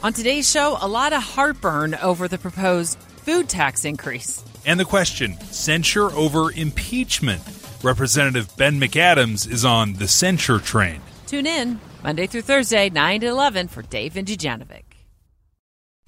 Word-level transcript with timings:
On 0.00 0.12
today's 0.12 0.48
show, 0.48 0.78
a 0.80 0.86
lot 0.86 1.12
of 1.12 1.20
heartburn 1.20 1.96
over 1.96 2.28
the 2.28 2.38
proposed 2.38 2.96
food 3.00 3.48
tax 3.48 3.84
increase. 3.84 4.44
And 4.64 4.78
the 4.78 4.84
question 4.84 5.36
censure 5.50 6.12
over 6.12 6.52
impeachment. 6.52 7.42
Representative 7.82 8.56
Ben 8.56 8.78
McAdams 8.78 9.50
is 9.50 9.64
on 9.64 9.94
the 9.94 10.06
censure 10.06 10.60
train. 10.60 11.00
Tune 11.26 11.48
in 11.48 11.80
Monday 12.04 12.28
through 12.28 12.42
Thursday, 12.42 12.88
9 12.88 13.22
to 13.22 13.26
11 13.26 13.66
for 13.66 13.82
Dave 13.82 14.16
and 14.16 14.28
Dujanovic. 14.28 14.84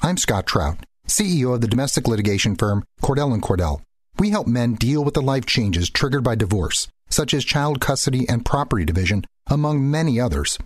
I'm 0.01 0.17
Scott 0.17 0.47
Trout, 0.47 0.87
CEO 1.09 1.55
of 1.55 1.61
the 1.61 1.69
domestic 1.69 2.07
litigation 2.07 2.55
firm 2.55 2.85
Cordell 3.03 3.35
and 3.35 3.43
Cordell. 3.43 3.81
We 4.21 4.31
help 4.31 4.47
men 4.47 4.75
deal 4.75 5.03
with 5.03 5.15
the 5.15 5.23
life 5.23 5.47
changes 5.47 5.91
triggered 5.91 6.23
by 6.23 6.37
divorce, 6.37 6.87
such 7.09 7.35
as 7.35 7.45
child 7.45 7.81
custody 7.81 8.29
and 8.29 8.45
property 8.45 8.85
division, 8.85 9.25
among 9.49 9.91
many 9.91 10.21
others. 10.21 10.59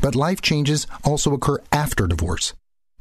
But 0.00 0.16
life 0.16 0.42
changes 0.42 0.88
also 1.04 1.32
occur 1.32 1.58
after 1.70 2.08
divorce. 2.08 2.54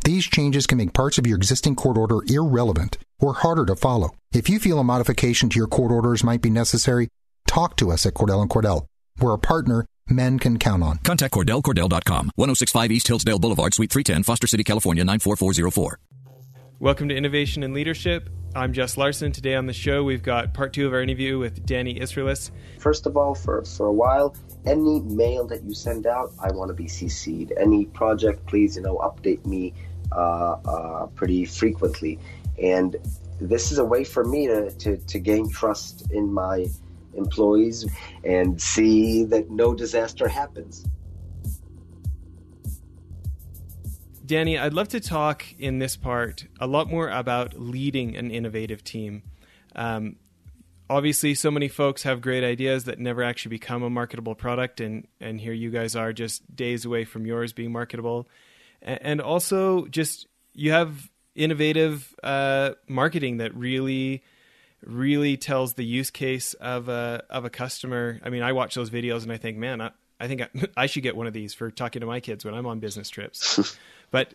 These 0.03 0.25
changes 0.25 0.65
can 0.65 0.79
make 0.79 0.93
parts 0.93 1.19
of 1.19 1.27
your 1.27 1.37
existing 1.37 1.75
court 1.75 1.95
order 1.95 2.19
irrelevant 2.27 2.97
or 3.19 3.33
harder 3.33 3.65
to 3.67 3.75
follow. 3.75 4.15
If 4.33 4.49
you 4.49 4.57
feel 4.57 4.79
a 4.79 4.83
modification 4.83 5.49
to 5.49 5.57
your 5.57 5.67
court 5.67 5.91
orders 5.91 6.23
might 6.23 6.41
be 6.41 6.49
necessary, 6.49 7.07
talk 7.47 7.77
to 7.77 7.91
us 7.91 8.05
at 8.07 8.15
Cordell 8.15 8.41
and 8.41 8.49
Cordell. 8.49 8.85
We're 9.19 9.33
a 9.33 9.37
partner 9.37 9.85
men 10.09 10.39
can 10.39 10.57
count 10.57 10.81
on. 10.81 10.97
Contact 10.97 11.33
CordellCordell.com, 11.33 12.31
1065 12.35 12.91
East 12.91 13.07
Hillsdale 13.07 13.37
Boulevard, 13.37 13.73
Suite 13.75 13.91
310, 13.91 14.23
Foster 14.23 14.47
City, 14.47 14.63
California, 14.63 15.03
94404. 15.03 15.99
Welcome 16.79 17.09
to 17.09 17.15
Innovation 17.15 17.61
and 17.61 17.75
Leadership. 17.75 18.27
I'm 18.55 18.73
Jess 18.73 18.97
Larson. 18.97 19.31
Today 19.31 19.53
on 19.55 19.67
the 19.67 19.73
show, 19.73 20.03
we've 20.03 20.23
got 20.23 20.53
part 20.53 20.73
two 20.73 20.87
of 20.87 20.93
our 20.93 21.01
interview 21.01 21.37
with 21.37 21.63
Danny 21.65 21.99
Isserles. 21.99 22.49
First 22.79 23.05
of 23.05 23.15
all, 23.15 23.35
for, 23.35 23.63
for 23.63 23.85
a 23.85 23.93
while, 23.93 24.35
any 24.65 24.99
mail 25.01 25.45
that 25.47 25.63
you 25.63 25.75
send 25.75 26.07
out, 26.07 26.33
I 26.43 26.51
want 26.51 26.69
to 26.69 26.73
be 26.73 26.85
CC'd. 26.85 27.53
Any 27.57 27.85
project, 27.85 28.45
please, 28.47 28.75
you 28.75 28.81
know, 28.81 28.97
update 28.97 29.45
me 29.45 29.73
pretty 31.15 31.45
frequently. 31.45 32.19
And 32.61 32.95
this 33.39 33.71
is 33.71 33.79
a 33.79 33.85
way 33.85 34.03
for 34.03 34.23
me 34.23 34.47
to, 34.47 34.71
to, 34.71 34.97
to 34.97 35.19
gain 35.19 35.49
trust 35.49 36.11
in 36.11 36.31
my 36.31 36.67
employees 37.13 37.89
and 38.23 38.61
see 38.61 39.23
that 39.25 39.49
no 39.49 39.73
disaster 39.73 40.27
happens. 40.27 40.85
Danny, 44.25 44.57
I'd 44.57 44.73
love 44.73 44.87
to 44.89 45.01
talk 45.01 45.45
in 45.59 45.79
this 45.79 45.97
part 45.97 46.45
a 46.59 46.67
lot 46.67 46.89
more 46.89 47.09
about 47.09 47.59
leading 47.59 48.15
an 48.15 48.31
innovative 48.31 48.81
team. 48.81 49.23
Um, 49.75 50.15
obviously, 50.89 51.33
so 51.33 51.51
many 51.51 51.67
folks 51.67 52.03
have 52.03 52.21
great 52.21 52.43
ideas 52.43 52.85
that 52.85 52.97
never 52.97 53.23
actually 53.23 53.49
become 53.49 53.83
a 53.83 53.89
marketable 53.89 54.35
product, 54.35 54.79
and, 54.79 55.05
and 55.19 55.41
here 55.41 55.51
you 55.51 55.69
guys 55.69 55.97
are 55.97 56.13
just 56.13 56.55
days 56.55 56.85
away 56.85 57.03
from 57.03 57.25
yours 57.25 57.51
being 57.51 57.73
marketable. 57.73 58.29
And 58.81 59.21
also, 59.21 59.85
just 59.85 60.27
you 60.53 60.71
have 60.71 61.09
innovative 61.35 62.13
uh, 62.23 62.71
marketing 62.87 63.37
that 63.37 63.55
really 63.55 64.23
really 64.83 65.37
tells 65.37 65.75
the 65.75 65.85
use 65.85 66.09
case 66.09 66.53
of 66.55 66.89
a 66.89 67.23
of 67.29 67.45
a 67.45 67.49
customer. 67.49 68.19
I 68.23 68.29
mean, 68.29 68.41
I 68.41 68.53
watch 68.53 68.75
those 68.75 68.89
videos 68.89 69.23
and 69.23 69.31
I 69.31 69.37
think, 69.37 69.57
man, 69.57 69.81
I, 69.81 69.91
I 70.19 70.27
think 70.27 70.41
I, 70.41 70.49
I, 70.77 70.85
should 70.87 71.03
get 71.03 71.15
one 71.15 71.27
of 71.27 71.33
these 71.33 71.53
for 71.53 71.69
talking 71.71 71.99
to 71.99 72.05
my 72.05 72.19
kids 72.19 72.43
when 72.43 72.53
I'm 72.53 72.65
on 72.65 72.79
business 72.79 73.09
trips. 73.09 73.77
but 74.11 74.33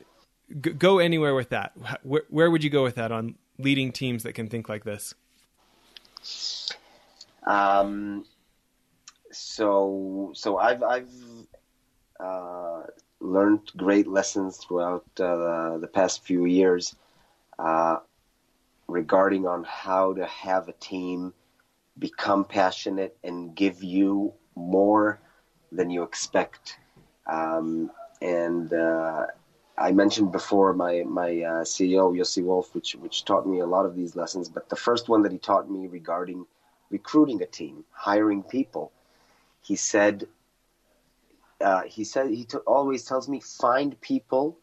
g- 0.60 0.70
go 0.70 0.98
anywhere 0.98 1.34
with 1.34 1.50
that. 1.50 1.72
Where, 2.02 2.22
where, 2.28 2.50
would 2.50 2.62
you 2.62 2.70
go 2.70 2.82
with 2.82 2.96
that 2.96 3.12
on 3.12 3.34
leading 3.58 3.92
teams 3.92 4.22
that 4.22 4.34
can 4.34 4.48
think 4.48 4.68
like 4.68 4.84
this? 4.84 5.14
Um, 7.44 8.24
so 9.32 10.32
so 10.34 10.58
I've 10.58 10.82
I've 10.82 11.10
uh, 12.18 12.82
learned 13.26 13.72
great 13.76 14.06
lessons 14.06 14.58
throughout 14.58 15.04
uh, 15.18 15.78
the 15.78 15.90
past 15.92 16.24
few 16.24 16.44
years. 16.46 16.96
Uh, 17.58 17.98
regarding 18.88 19.46
on 19.46 19.64
how 19.64 20.12
to 20.14 20.24
have 20.26 20.68
a 20.68 20.72
team 20.72 21.32
become 21.98 22.44
passionate 22.44 23.16
and 23.24 23.54
give 23.54 23.82
you 23.82 24.32
more 24.54 25.18
than 25.72 25.90
you 25.90 26.02
expect. 26.02 26.78
Um, 27.26 27.90
and 28.22 28.72
uh, 28.72 29.26
I 29.76 29.92
mentioned 29.92 30.32
before 30.32 30.72
my 30.72 31.02
my 31.04 31.30
uh, 31.42 31.64
CEO 31.64 32.16
Yossi 32.16 32.42
Wolf, 32.42 32.74
which 32.74 32.94
which 32.94 33.24
taught 33.24 33.46
me 33.46 33.60
a 33.60 33.66
lot 33.66 33.86
of 33.86 33.96
these 33.96 34.16
lessons. 34.16 34.48
But 34.48 34.68
the 34.68 34.76
first 34.76 35.08
one 35.08 35.22
that 35.22 35.32
he 35.32 35.38
taught 35.38 35.70
me 35.70 35.86
regarding 35.86 36.46
recruiting 36.90 37.42
a 37.42 37.46
team, 37.46 37.84
hiring 37.90 38.42
people, 38.42 38.92
he 39.60 39.76
said. 39.76 40.28
Uh, 41.60 41.82
he 41.84 42.04
said 42.04 42.30
he 42.30 42.44
t- 42.44 42.58
always 42.66 43.04
tells 43.04 43.28
me 43.28 43.40
find 43.40 44.00
people 44.00 44.58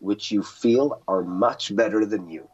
which 0.00 0.30
you 0.32 0.42
feel 0.42 1.02
are 1.08 1.22
much 1.22 1.74
better 1.74 2.04
than 2.04 2.28
you 2.28 2.48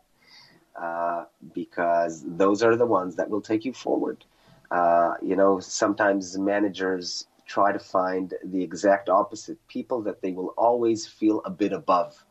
uh, 0.80 1.24
because 1.54 2.24
those 2.26 2.62
are 2.62 2.76
the 2.76 2.86
ones 2.86 3.16
that 3.16 3.30
will 3.30 3.40
take 3.40 3.64
you 3.64 3.72
forward. 3.72 4.24
Uh, 4.70 5.14
you 5.22 5.36
know, 5.36 5.60
sometimes 5.60 6.38
managers 6.38 7.26
try 7.46 7.72
to 7.72 7.78
find 7.78 8.34
the 8.44 8.62
exact 8.62 9.08
opposite 9.08 9.58
people 9.68 10.02
that 10.02 10.20
they 10.22 10.32
will 10.32 10.54
always 10.56 11.06
feel 11.06 11.40
a 11.44 11.50
bit 11.50 11.72
above. 11.72 12.24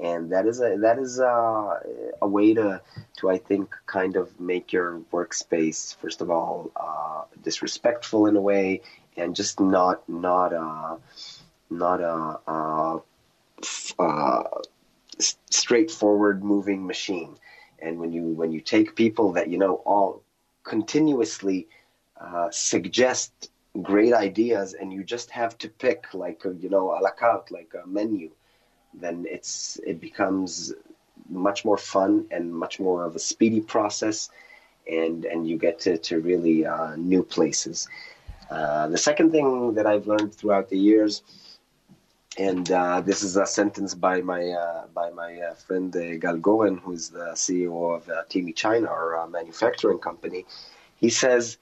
And 0.00 0.32
that 0.32 0.46
is 0.46 0.60
a 0.60 0.76
that 0.80 0.98
is 0.98 1.18
a, 1.20 1.80
a 2.20 2.26
way 2.26 2.54
to 2.54 2.82
to 3.18 3.30
I 3.30 3.38
think 3.38 3.74
kind 3.86 4.16
of 4.16 4.40
make 4.40 4.72
your 4.72 5.00
workspace 5.12 5.94
first 5.96 6.20
of 6.20 6.30
all 6.30 6.70
uh, 6.76 7.22
disrespectful 7.42 8.26
in 8.26 8.36
a 8.36 8.40
way 8.40 8.82
and 9.16 9.34
just 9.36 9.60
not 9.60 10.08
not 10.08 10.52
a 10.52 10.98
not 11.70 12.00
a, 12.00 12.50
a, 12.50 13.00
a 13.98 14.44
straightforward 15.50 16.44
moving 16.44 16.86
machine. 16.86 17.36
And 17.80 17.98
when 17.98 18.12
you 18.12 18.24
when 18.24 18.52
you 18.52 18.60
take 18.60 18.94
people 18.94 19.32
that 19.32 19.48
you 19.48 19.58
know 19.58 19.74
all 19.86 20.22
continuously 20.64 21.66
uh, 22.20 22.48
suggest 22.50 23.50
great 23.80 24.12
ideas 24.12 24.74
and 24.74 24.92
you 24.92 25.02
just 25.02 25.30
have 25.30 25.56
to 25.58 25.68
pick 25.68 26.12
like 26.12 26.44
uh, 26.44 26.50
you 26.50 26.68
know 26.68 26.90
a 26.90 27.00
la 27.00 27.10
carte 27.10 27.50
like 27.50 27.72
a 27.82 27.86
menu 27.86 28.30
then 28.92 29.24
it's 29.28 29.80
it 29.86 29.98
becomes 29.98 30.74
much 31.30 31.64
more 31.64 31.78
fun 31.78 32.26
and 32.30 32.54
much 32.54 32.78
more 32.78 33.04
of 33.04 33.16
a 33.16 33.18
speedy 33.18 33.60
process 33.60 34.28
and 34.90 35.24
and 35.24 35.48
you 35.48 35.56
get 35.56 35.80
to, 35.80 35.96
to 35.96 36.20
really 36.20 36.66
uh, 36.66 36.94
new 36.96 37.22
places 37.22 37.88
uh, 38.52 38.86
the 38.88 38.98
second 38.98 39.30
thing 39.30 39.74
that 39.74 39.86
i've 39.86 40.06
learned 40.06 40.34
throughout 40.34 40.68
the 40.68 40.78
years 40.78 41.22
and 42.38 42.70
uh, 42.70 43.00
this 43.00 43.22
is 43.22 43.36
a 43.36 43.46
sentence 43.46 43.94
by 43.94 44.20
my 44.20 44.48
uh, 44.48 44.86
by 44.94 45.10
my 45.10 45.38
uh, 45.38 45.54
friend 45.54 45.94
uh, 45.94 46.16
Gal 46.16 46.38
Goren, 46.38 46.78
who's 46.78 47.10
the 47.10 47.32
CEO 47.34 47.96
of 47.96 48.08
uh, 48.08 48.22
Timi 48.30 48.54
China, 48.54 48.88
our 48.88 49.28
manufacturing 49.28 49.98
company. 49.98 50.46
He 50.96 51.10
says, 51.10 51.58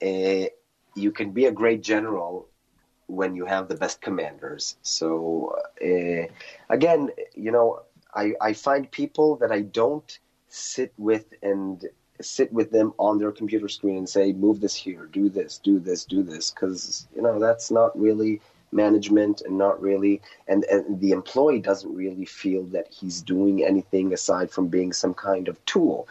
"You 0.00 1.12
can 1.12 1.30
be 1.30 1.46
a 1.46 1.52
great 1.52 1.82
general 1.82 2.48
when 3.06 3.34
you 3.34 3.46
have 3.46 3.68
the 3.68 3.74
best 3.74 4.02
commanders." 4.02 4.76
So 4.82 5.56
again, 6.68 7.10
you 7.34 7.50
know, 7.50 7.80
I, 8.14 8.34
I 8.40 8.52
find 8.52 8.90
people 8.90 9.36
that 9.36 9.50
I 9.50 9.62
don't 9.62 10.18
sit 10.48 10.92
with 10.98 11.32
and 11.42 11.82
sit 12.22 12.52
with 12.52 12.70
them 12.70 12.92
on 12.98 13.18
their 13.18 13.32
computer 13.32 13.68
screen 13.68 13.98
and 13.98 14.08
say, 14.08 14.32
"Move 14.32 14.60
this 14.60 14.74
here, 14.74 15.06
do 15.12 15.28
this, 15.28 15.58
do 15.58 15.78
this, 15.78 16.04
do 16.04 16.22
this," 16.22 16.50
because 16.50 17.06
you 17.14 17.22
know 17.22 17.38
that's 17.38 17.70
not 17.70 17.98
really 17.98 18.40
management 18.72 19.42
and 19.42 19.58
not 19.58 19.80
really 19.80 20.20
and, 20.48 20.64
and 20.64 21.00
the 21.00 21.10
employee 21.10 21.60
doesn't 21.60 21.94
really 21.94 22.24
feel 22.24 22.62
that 22.64 22.88
he's 22.88 23.20
doing 23.20 23.64
anything 23.64 24.12
aside 24.12 24.50
from 24.50 24.68
being 24.68 24.92
some 24.92 25.14
kind 25.14 25.48
of 25.48 25.62
tool. 25.66 26.08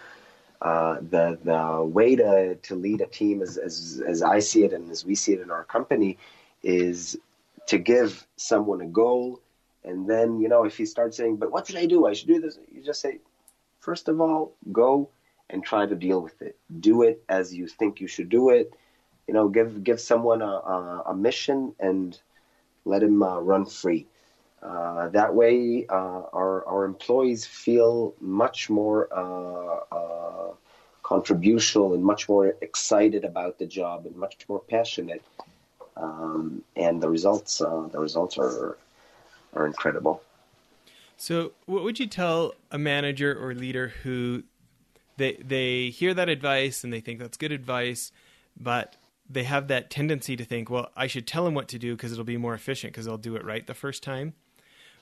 Uh, 0.62 0.98
the 1.10 1.40
the 1.44 1.84
way 1.84 2.16
to, 2.16 2.54
to 2.62 2.76
lead 2.76 3.02
a 3.02 3.08
team 3.08 3.42
as, 3.42 3.58
as 3.58 4.02
as 4.08 4.22
I 4.22 4.38
see 4.40 4.64
it 4.64 4.74
and 4.74 4.92
as 4.92 5.04
we 5.04 5.16
see 5.16 5.34
it 5.34 5.42
in 5.42 5.50
our 5.50 5.64
company 5.64 6.20
is 6.62 7.18
to 7.66 7.80
give 7.80 8.28
someone 8.36 8.80
a 8.82 8.86
goal 8.86 9.42
and 9.84 10.08
then 10.08 10.40
you 10.40 10.48
know 10.48 10.64
if 10.64 10.78
he 10.78 10.86
starts 10.86 11.18
saying 11.18 11.38
but 11.38 11.52
what 11.52 11.66
should 11.66 11.78
I 11.78 11.88
do? 11.88 12.06
I 12.06 12.14
should 12.14 12.28
do 12.28 12.40
this 12.40 12.60
you 12.72 12.84
just 12.84 13.02
say 13.02 13.18
first 13.80 14.08
of 14.08 14.22
all 14.22 14.54
go 14.72 15.10
and 15.52 15.64
try 15.64 15.86
to 15.86 15.96
deal 15.96 16.22
with 16.22 16.42
it 16.42 16.58
do 16.80 17.04
it 17.04 17.24
as 17.30 17.54
you 17.54 17.68
think 17.68 18.02
you 18.02 18.08
should 18.08 18.30
do 18.30 18.50
it 18.50 18.74
you 19.28 19.34
know 19.34 19.48
give 19.48 19.84
give 19.84 20.00
someone 20.00 20.42
a, 20.42 20.46
a, 20.46 21.04
a 21.08 21.16
mission 21.16 21.76
and 21.80 22.20
let 22.86 23.04
him 23.04 23.22
uh, 23.22 23.40
run 23.40 23.66
free. 23.66 24.08
Uh, 24.62 25.10
that 25.10 25.34
way, 25.34 25.86
uh, 25.90 26.22
our, 26.34 26.66
our 26.68 26.86
employees 26.86 27.46
feel 27.46 28.14
much 28.20 28.70
more 28.70 29.08
uh, 29.12 29.96
uh, 29.96 30.54
contributional 31.04 31.96
and 31.96 32.04
much 32.04 32.30
more 32.30 32.56
excited 32.62 33.26
about 33.26 33.58
the 33.58 33.66
job 33.66 34.06
and 34.06 34.16
much 34.16 34.46
more 34.48 34.60
passionate. 34.60 35.24
Um, 35.98 36.64
and 36.76 37.02
the 37.02 37.10
results, 37.10 37.60
uh, 37.60 37.88
the 37.92 38.00
results 38.00 38.38
are 38.38 38.78
are 39.54 39.68
incredible. 39.68 40.24
So, 41.18 41.52
what 41.66 41.84
would 41.84 42.00
you 42.00 42.08
tell 42.08 42.54
a 42.72 42.78
manager 42.78 43.38
or 43.38 43.54
leader 43.54 43.90
who 44.04 44.44
they 45.22 45.34
they 45.34 45.90
hear 45.90 46.14
that 46.14 46.28
advice 46.28 46.84
and 46.84 46.92
they 46.92 47.00
think 47.00 47.20
that's 47.20 47.38
good 47.38 47.52
advice, 47.52 48.12
but 48.60 48.96
they 49.30 49.44
have 49.44 49.68
that 49.68 49.90
tendency 49.90 50.36
to 50.36 50.44
think, 50.44 50.70
well, 50.70 50.90
I 50.96 51.08
should 51.08 51.26
tell 51.26 51.46
them 51.46 51.54
what 51.54 51.68
to 51.70 51.80
do 51.80 51.96
because 51.96 52.12
it'll 52.12 52.24
be 52.26 52.38
more 52.38 52.54
efficient 52.54 52.92
because 52.92 53.06
they'll 53.06 53.18
do 53.18 53.36
it 53.36 53.46
right 53.46 53.66
the 53.66 53.74
first 53.74 54.04
time. 54.04 54.34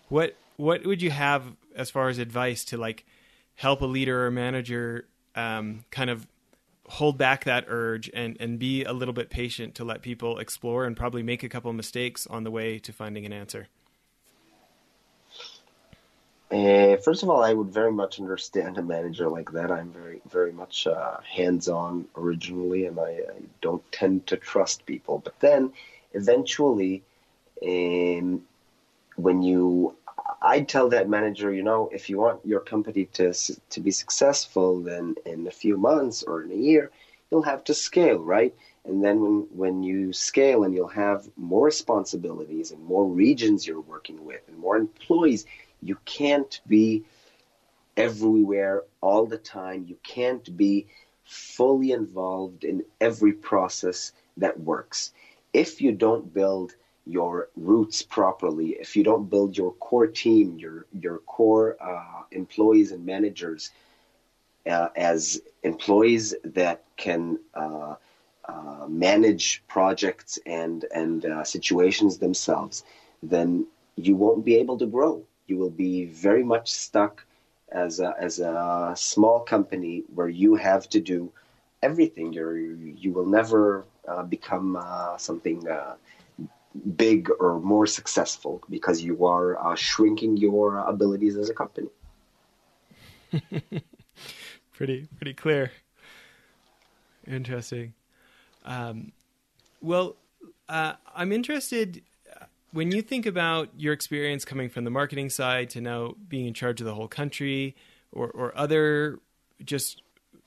What 0.09 0.35
what 0.57 0.85
would 0.85 1.01
you 1.01 1.11
have 1.11 1.55
as 1.75 1.89
far 1.89 2.09
as 2.09 2.17
advice 2.17 2.65
to 2.65 2.77
like 2.77 3.05
help 3.55 3.81
a 3.81 3.85
leader 3.85 4.25
or 4.25 4.31
manager 4.31 5.07
um, 5.35 5.85
kind 5.89 6.09
of 6.09 6.27
hold 6.89 7.17
back 7.17 7.45
that 7.45 7.65
urge 7.67 8.09
and 8.13 8.35
and 8.39 8.59
be 8.59 8.83
a 8.83 8.91
little 8.91 9.13
bit 9.13 9.29
patient 9.29 9.75
to 9.75 9.85
let 9.85 10.01
people 10.01 10.37
explore 10.39 10.85
and 10.85 10.97
probably 10.97 11.23
make 11.23 11.43
a 11.43 11.49
couple 11.49 11.71
mistakes 11.71 12.27
on 12.27 12.43
the 12.43 12.51
way 12.51 12.77
to 12.77 12.91
finding 12.91 13.25
an 13.25 13.31
answer? 13.31 13.67
Uh, 16.51 16.97
first 16.97 17.21
of 17.21 17.29
all, 17.29 17.43
I 17.43 17.53
would 17.53 17.71
very 17.71 17.91
much 17.91 18.19
understand 18.19 18.79
a 18.79 18.81
manager 18.81 19.29
like 19.29 19.51
that. 19.51 19.71
I'm 19.71 19.91
very, 19.91 20.19
very 20.27 20.51
much 20.51 20.87
uh, 20.87 21.17
hands-on 21.21 22.07
originally, 22.17 22.87
and 22.87 22.99
I, 22.99 23.21
I, 23.35 23.41
don't 23.61 23.83
tend 23.91 24.25
to 24.27 24.37
trust 24.37 24.87
people. 24.87 25.19
But 25.19 25.39
then, 25.41 25.73
eventually, 26.13 27.03
um, 27.63 28.41
when 29.15 29.43
you, 29.43 29.95
I 30.41 30.61
tell 30.61 30.89
that 30.89 31.07
manager, 31.07 31.53
you 31.53 31.61
know, 31.61 31.87
if 31.93 32.09
you 32.09 32.17
want 32.17 32.43
your 32.43 32.61
company 32.61 33.05
to 33.13 33.31
to 33.33 33.79
be 33.79 33.91
successful, 33.91 34.81
then 34.81 35.15
in 35.27 35.45
a 35.45 35.51
few 35.51 35.77
months 35.77 36.23
or 36.23 36.41
in 36.41 36.51
a 36.51 36.55
year, 36.55 36.89
you'll 37.29 37.43
have 37.43 37.63
to 37.65 37.75
scale, 37.75 38.23
right? 38.23 38.55
And 38.85 39.03
then 39.03 39.21
when 39.21 39.47
when 39.51 39.83
you 39.83 40.13
scale 40.13 40.63
and 40.63 40.73
you'll 40.73 40.87
have 40.87 41.29
more 41.37 41.65
responsibilities 41.65 42.71
and 42.71 42.83
more 42.83 43.05
regions 43.05 43.67
you're 43.67 43.81
working 43.81 44.25
with 44.25 44.41
and 44.47 44.57
more 44.57 44.77
employees 44.77 45.45
you 45.81 45.97
can't 46.05 46.59
be 46.67 47.03
everywhere 47.95 48.83
all 49.01 49.25
the 49.25 49.37
time. 49.37 49.85
You 49.87 49.97
can't 50.03 50.55
be 50.55 50.87
fully 51.25 51.91
involved 51.91 52.63
in 52.63 52.83
every 52.99 53.33
process 53.33 54.13
that 54.37 54.59
works. 54.59 55.11
If 55.53 55.81
you 55.81 55.91
don't 55.91 56.33
build 56.33 56.75
your 57.05 57.49
roots 57.55 58.01
properly, 58.01 58.77
if 58.79 58.95
you 58.95 59.03
don't 59.03 59.29
build 59.29 59.57
your 59.57 59.73
core 59.73 60.07
team, 60.07 60.57
your 60.57 60.85
your 60.99 61.19
core 61.19 61.77
uh, 61.81 62.23
employees 62.31 62.91
and 62.91 63.05
managers 63.05 63.71
uh, 64.65 64.89
as 64.95 65.41
employees 65.63 66.35
that 66.43 66.83
can 66.97 67.39
uh, 67.53 67.95
uh 68.47 68.85
manage 68.87 69.63
projects 69.67 70.39
and 70.45 70.85
and 70.93 71.25
uh, 71.25 71.43
situations 71.43 72.17
themselves, 72.17 72.83
then 73.23 73.65
you 73.95 74.15
won't 74.15 74.45
be 74.45 74.55
able 74.55 74.77
to 74.77 74.85
grow 74.85 75.23
you 75.49 75.57
will 75.57 75.69
be 75.69 76.05
very 76.05 76.43
much 76.43 76.71
stuck 76.71 77.25
as 77.71 77.99
a, 77.99 78.15
as 78.19 78.39
a 78.39 78.93
small 78.95 79.41
company 79.41 80.03
where 80.13 80.29
you 80.29 80.55
have 80.55 80.89
to 80.89 80.99
do 80.99 81.31
everything. 81.81 82.33
You're, 82.33 82.57
you 82.57 83.11
will 83.11 83.25
never 83.25 83.85
uh, 84.07 84.23
become 84.23 84.75
uh, 84.75 85.17
something 85.17 85.67
uh, 85.67 85.95
big 86.95 87.29
or 87.39 87.59
more 87.59 87.87
successful 87.87 88.61
because 88.69 89.01
you 89.01 89.25
are 89.25 89.57
uh, 89.65 89.75
shrinking 89.75 90.37
your 90.37 90.77
abilities 90.77 91.37
as 91.37 91.49
a 91.49 91.53
company. 91.53 91.89
pretty 94.73 95.07
pretty 95.17 95.33
clear. 95.33 95.71
Interesting. 97.27 97.93
Um, 98.65 99.11
well, 99.81 100.15
uh, 100.67 100.93
I'm 101.15 101.31
interested 101.31 102.01
when 102.71 102.91
you 102.91 103.01
think 103.01 103.25
about 103.25 103.69
your 103.77 103.93
experience 103.93 104.45
coming 104.45 104.69
from 104.69 104.83
the 104.83 104.91
marketing 104.91 105.29
side 105.29 105.69
to 105.71 105.81
now 105.81 106.15
being 106.27 106.45
in 106.45 106.53
charge 106.53 106.79
of 106.79 106.85
the 106.85 106.93
whole 106.93 107.07
country 107.07 107.75
or, 108.11 108.29
or 108.29 108.57
other 108.57 109.19
just 109.63 110.03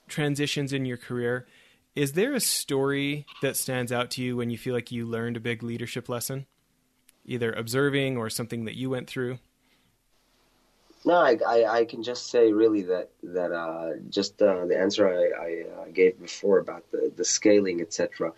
transitions 0.09 0.73
in 0.73 0.85
your 0.85 0.97
career, 0.97 1.47
is 1.95 2.13
there 2.13 2.33
a 2.35 2.41
story 2.41 3.27
that 3.43 3.57
stands 3.57 3.93
out 3.93 4.11
to 4.13 4.23
you 4.23 4.37
when 4.37 4.51
you 4.51 4.59
feel 4.59 4.75
like 4.75 4.93
you 4.93 5.05
learned 5.05 5.37
a 5.37 5.41
big 5.41 5.63
leadership 5.63 6.09
lesson, 6.09 6.47
either 7.25 7.53
observing 7.53 8.17
or 8.17 8.31
something 8.31 8.65
that 8.65 8.77
you 8.77 8.89
went 8.89 9.09
through? 9.09 9.39
No, 11.05 11.15
I, 11.15 11.37
I, 11.47 11.79
I 11.79 11.85
can 11.85 12.05
just 12.05 12.31
say 12.31 12.53
really 12.53 12.83
that 12.83 13.11
that 13.25 13.51
uh, 13.51 13.95
just 14.09 14.41
uh, 14.41 14.67
the 14.67 14.79
answer 14.79 15.09
I, 15.09 15.45
I 15.45 15.83
uh, 15.83 15.85
gave 15.93 16.21
before 16.21 16.61
about 16.61 16.89
the, 16.93 17.13
the 17.17 17.25
scaling, 17.25 17.81
etc. 17.81 18.33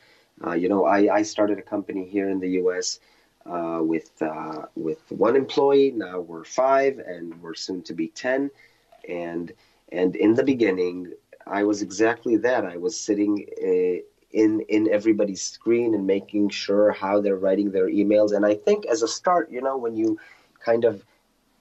Uh, 0.45 0.53
you 0.53 0.71
know, 0.71 0.87
I, 0.87 1.15
I 1.15 1.23
started 1.23 1.59
a 1.59 1.63
company 1.63 2.09
here 2.09 2.31
in 2.31 2.41
the 2.41 2.49
U.S 2.53 3.01
uh, 3.46 3.81
with 3.82 4.11
uh, 4.23 4.62
with 4.75 5.00
one 5.11 5.37
employee. 5.37 5.93
Now 5.94 6.20
we're 6.20 6.44
five, 6.44 6.99
and 6.99 7.41
we're 7.43 7.55
soon 7.55 7.82
to 7.82 7.94
be 7.94 8.08
ten. 8.08 8.50
And 9.08 9.52
and 9.93 10.17
in 10.17 10.35
the 10.35 10.43
beginning, 10.43 11.12
I 11.46 11.64
was 11.64 11.82
exactly 11.82 12.37
that. 12.38 12.64
I 12.64 12.76
was 12.76 12.99
sitting 12.99 13.46
uh, 13.62 14.02
in 14.32 14.61
in 14.69 14.88
everybody's 14.91 15.43
screen 15.43 15.94
and 15.94 16.06
making 16.06 16.50
sure 16.50 16.93
how 16.93 17.20
they're 17.20 17.37
writing 17.37 17.70
their 17.70 17.88
emails. 17.88 18.32
And 18.35 18.46
I 18.46 18.55
think 18.55 18.87
as 18.87 19.02
a 19.02 19.08
start, 19.08 19.50
you 19.50 19.61
know, 19.61 19.76
when 19.76 19.94
you 19.94 20.19
kind 20.61 20.85
of 20.85 21.05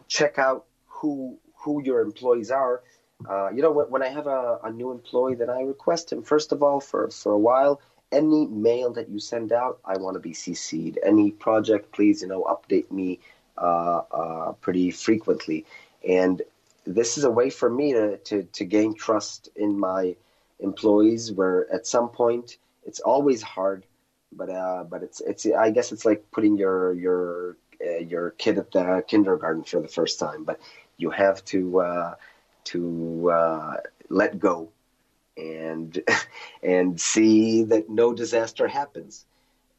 check 0.08 0.40
out 0.40 0.66
who 0.88 1.38
who 1.56 1.84
your 1.84 2.02
employees 2.02 2.52
are. 2.52 2.82
Uh, 3.30 3.50
you 3.52 3.62
know, 3.62 3.72
when, 3.72 4.04
I 4.04 4.10
have 4.10 4.28
a, 4.28 4.60
a 4.66 4.72
new 4.72 4.92
employee, 4.92 5.36
then 5.36 5.50
I 5.50 5.62
request 5.62 6.12
him 6.12 6.24
first 6.24 6.52
of 6.52 6.62
all 6.62 6.82
for, 6.82 7.10
for 7.10 7.32
a 7.32 7.38
while 7.38 7.80
any 8.14 8.48
mail 8.48 8.92
that 8.94 9.10
you 9.10 9.20
send 9.20 9.52
out, 9.52 9.80
I 9.84 9.98
want 9.98 10.14
to 10.14 10.20
be 10.20 10.32
CC'd. 10.32 11.00
Any 11.04 11.32
project, 11.32 11.92
please, 11.92 12.22
you 12.22 12.28
know, 12.28 12.44
update 12.44 12.92
me 12.92 13.20
uh, 13.58 14.02
uh, 14.12 14.52
pretty 14.54 14.92
frequently. 14.92 15.66
And 16.08 16.42
this 16.86 17.18
is 17.18 17.24
a 17.24 17.32
way 17.32 17.50
for 17.50 17.70
me 17.70 17.94
to, 17.94 18.18
to, 18.18 18.44
to 18.44 18.66
gain 18.66 18.94
trust 18.94 19.50
in 19.56 19.78
my 19.80 20.16
employees. 20.60 21.32
Where 21.32 21.72
at 21.74 21.88
some 21.88 22.10
point, 22.10 22.58
it's 22.86 23.00
always 23.00 23.42
hard, 23.42 23.86
but 24.32 24.50
uh, 24.50 24.84
but 24.84 25.04
it's 25.04 25.22
it's 25.22 25.46
I 25.46 25.70
guess 25.72 25.92
it's 25.92 26.06
like 26.06 26.24
putting 26.32 26.58
your 26.58 26.94
your 26.94 27.58
uh, 27.86 28.00
your 28.00 28.32
kid 28.32 28.58
at 28.58 28.72
the 28.72 29.04
kindergarten 29.08 29.64
for 29.64 29.82
the 29.82 29.88
first 29.88 30.20
time. 30.20 30.44
But 30.44 30.60
you 30.98 31.10
have 31.10 31.44
to 31.46 31.80
uh, 31.80 32.16
to 32.66 33.32
uh, 33.32 33.78
let 34.10 34.40
go 34.40 34.70
and 35.38 36.02
and 36.64 37.00
see 37.00 37.64
that 37.64 37.90
no 37.90 38.14
disaster 38.14 38.68
happens. 38.68 39.26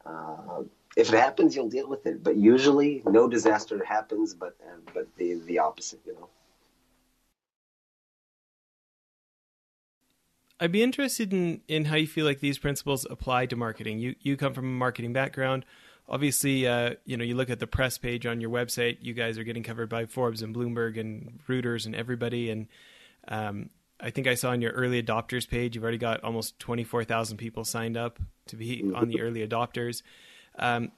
Uh, 0.05 0.63
if 0.95 1.11
it 1.11 1.17
happens, 1.17 1.55
you'll 1.55 1.69
deal 1.69 1.89
with 1.89 2.05
it. 2.05 2.23
But 2.23 2.37
usually, 2.37 3.03
no 3.05 3.27
disaster 3.27 3.83
happens, 3.83 4.33
but 4.33 4.55
uh, 4.65 4.77
but 4.93 5.07
the 5.17 5.35
the 5.45 5.59
opposite, 5.59 5.99
you 6.05 6.13
know. 6.13 6.29
I'd 10.57 10.71
be 10.71 10.83
interested 10.83 11.33
in, 11.33 11.59
in 11.67 11.85
how 11.85 11.97
you 11.97 12.07
feel 12.07 12.25
like 12.25 12.39
these 12.39 12.57
principles 12.57 13.05
apply 13.09 13.47
to 13.47 13.55
marketing. 13.55 13.99
You 13.99 14.15
you 14.21 14.37
come 14.37 14.53
from 14.53 14.65
a 14.65 14.77
marketing 14.77 15.11
background. 15.11 15.65
Obviously, 16.07 16.65
uh, 16.65 16.95
you 17.03 17.17
know 17.17 17.25
you 17.25 17.35
look 17.35 17.49
at 17.49 17.59
the 17.59 17.67
press 17.67 17.97
page 17.97 18.25
on 18.25 18.39
your 18.39 18.49
website. 18.49 18.97
You 19.01 19.13
guys 19.13 19.37
are 19.37 19.43
getting 19.43 19.63
covered 19.63 19.89
by 19.89 20.05
Forbes 20.05 20.41
and 20.41 20.55
Bloomberg 20.55 20.99
and 20.99 21.39
Reuters 21.49 21.85
and 21.85 21.95
everybody. 21.95 22.49
And 22.49 22.67
um, 23.27 23.69
I 23.99 24.09
think 24.09 24.27
I 24.27 24.35
saw 24.35 24.51
on 24.51 24.61
your 24.61 24.71
early 24.71 25.01
adopters 25.01 25.47
page, 25.47 25.75
you've 25.75 25.83
already 25.83 25.97
got 25.97 26.23
almost 26.23 26.59
24,000 26.59 27.37
people 27.37 27.63
signed 27.63 27.95
up 27.95 28.19
to 28.47 28.55
be 28.55 28.83
on 28.93 29.09
the 29.09 29.21
early 29.21 29.45
adopters. 29.47 30.01
Um, 30.59 30.91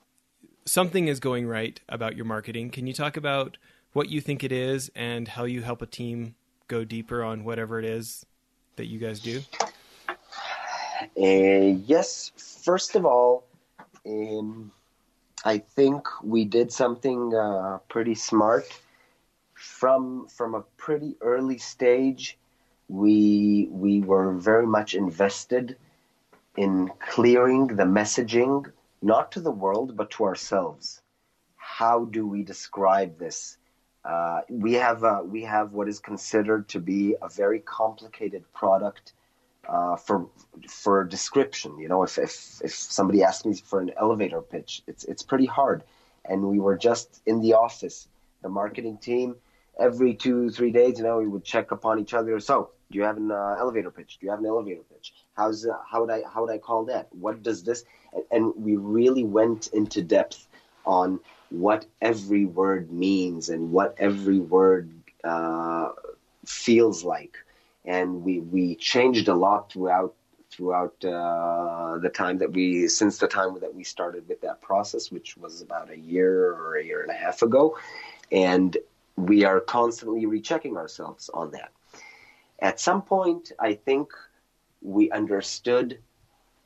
something 0.65 1.07
is 1.07 1.19
going 1.19 1.47
right 1.47 1.79
about 1.87 2.15
your 2.15 2.25
marketing. 2.25 2.71
Can 2.71 2.87
you 2.87 2.93
talk 2.93 3.15
about 3.17 3.57
what 3.93 4.09
you 4.09 4.19
think 4.19 4.43
it 4.43 4.51
is 4.51 4.91
and 4.95 5.27
how 5.27 5.45
you 5.45 5.61
help 5.61 5.81
a 5.81 5.85
team 5.85 6.35
go 6.67 6.83
deeper 6.83 7.23
on 7.23 7.43
whatever 7.43 7.79
it 7.79 7.85
is 7.85 8.25
that 8.75 8.87
you 8.87 8.99
guys 8.99 9.19
do? 9.19 9.41
Uh, 11.17 11.77
yes. 11.85 12.31
First 12.63 12.95
of 12.95 13.05
all, 13.05 13.45
um, 14.05 14.71
I 15.45 15.59
think 15.59 16.07
we 16.23 16.45
did 16.45 16.71
something 16.71 17.33
uh, 17.33 17.79
pretty 17.89 18.15
smart 18.15 18.65
from 19.53 20.27
from 20.27 20.53
a 20.53 20.61
pretty 20.77 21.15
early 21.21 21.57
stage 21.57 22.37
we 22.88 23.67
we 23.72 24.01
were 24.01 24.34
very 24.34 24.65
much 24.65 24.94
invested 24.94 25.77
in 26.56 26.89
clearing 27.00 27.67
the 27.67 27.84
messaging 27.84 28.72
not 29.01 29.32
to 29.32 29.41
the 29.41 29.51
world 29.51 29.96
but 29.96 30.10
to 30.10 30.24
ourselves 30.24 31.01
how 31.56 32.06
do 32.06 32.25
we 32.25 32.44
describe 32.44 33.17
this 33.20 33.58
uh, 34.08 34.41
we 34.50 34.74
have 34.74 35.03
we 35.25 35.44
have 35.44 35.74
what 35.74 35.89
is 35.89 36.00
considered 36.00 36.70
to 36.70 36.79
be 36.79 37.15
a 37.22 37.27
very 37.27 37.60
complicated 37.60 38.41
product 38.53 39.12
uh, 39.67 39.98
for 39.98 40.29
for 40.70 41.03
description. 41.03 41.77
You 41.77 41.89
know, 41.89 42.03
if, 42.03 42.17
if 42.17 42.62
if 42.63 42.74
somebody 42.74 43.22
asks 43.24 43.46
me 43.46 43.53
for 43.56 43.82
an 43.82 43.91
elevator 44.00 44.41
pitch, 44.41 44.82
it's 44.88 45.03
it's 45.03 45.24
pretty 45.24 45.46
hard. 45.46 45.84
And 46.24 46.44
we 46.44 46.60
were 46.60 46.77
just 46.77 47.22
in 47.25 47.41
the 47.41 47.53
office, 47.53 48.08
the 48.41 48.50
marketing 48.50 48.98
team, 48.98 49.36
every 49.77 50.13
two 50.13 50.51
three 50.51 50.72
days. 50.72 51.00
You 51.00 51.03
know, 51.03 51.17
we 51.17 51.27
would 51.27 51.44
check 51.44 51.72
upon 51.72 52.00
each 52.00 52.13
other. 52.13 52.39
So, 52.39 52.70
do 52.91 52.98
you 52.98 53.03
have 53.03 53.17
an 53.17 53.32
uh, 53.32 53.56
elevator 53.60 53.91
pitch? 53.91 54.17
Do 54.20 54.25
you 54.25 54.32
have 54.32 54.39
an 54.39 54.46
elevator 54.46 54.82
pitch? 54.94 55.13
How's 55.36 55.65
uh, 55.65 55.77
how 55.89 56.01
would 56.01 56.10
I 56.12 56.22
how 56.34 56.41
would 56.41 56.53
I 56.53 56.58
call 56.58 56.86
that? 56.86 57.08
What 57.13 57.44
does 57.44 57.63
this? 57.63 57.84
And, 58.13 58.24
and 58.32 58.53
we 58.56 58.77
really 58.77 59.24
went 59.24 59.67
into 59.67 60.01
depth 60.01 60.48
on 60.86 61.20
what 61.50 61.86
every 62.01 62.46
word 62.46 62.91
means 62.91 63.50
and 63.50 63.72
what 63.72 63.96
every 63.98 64.39
word 64.39 64.91
uh, 65.24 65.89
feels 66.46 67.03
like, 67.03 67.38
and 67.86 68.24
we 68.24 68.39
we 68.39 68.75
changed 68.75 69.27
a 69.27 69.36
lot 69.36 69.72
throughout 69.72 70.15
throughout 70.50 70.96
uh, 71.03 71.98
the 71.98 72.10
time 72.10 72.38
that 72.38 72.51
we 72.53 72.88
since 72.88 73.17
the 73.17 73.27
time 73.27 73.60
that 73.60 73.74
we 73.75 73.84
started 73.84 74.27
with 74.29 74.39
that 74.41 74.62
process, 74.62 75.12
which 75.12 75.36
was 75.36 75.62
about 75.62 75.89
a 75.91 75.98
year 75.98 76.53
or 76.53 76.77
a 76.77 76.84
year 76.86 77.01
and 77.01 77.12
a 77.12 77.15
half 77.15 77.41
ago, 77.41 77.77
and 78.32 78.77
we 79.17 79.44
are 79.44 79.60
constantly 79.60 80.25
rechecking 80.25 80.77
ourselves 80.77 81.29
on 81.34 81.51
that. 81.51 81.72
At 82.59 82.79
some 82.79 83.01
point, 83.01 83.51
I 83.59 83.73
think 83.73 84.11
we 84.81 85.11
understood, 85.11 85.99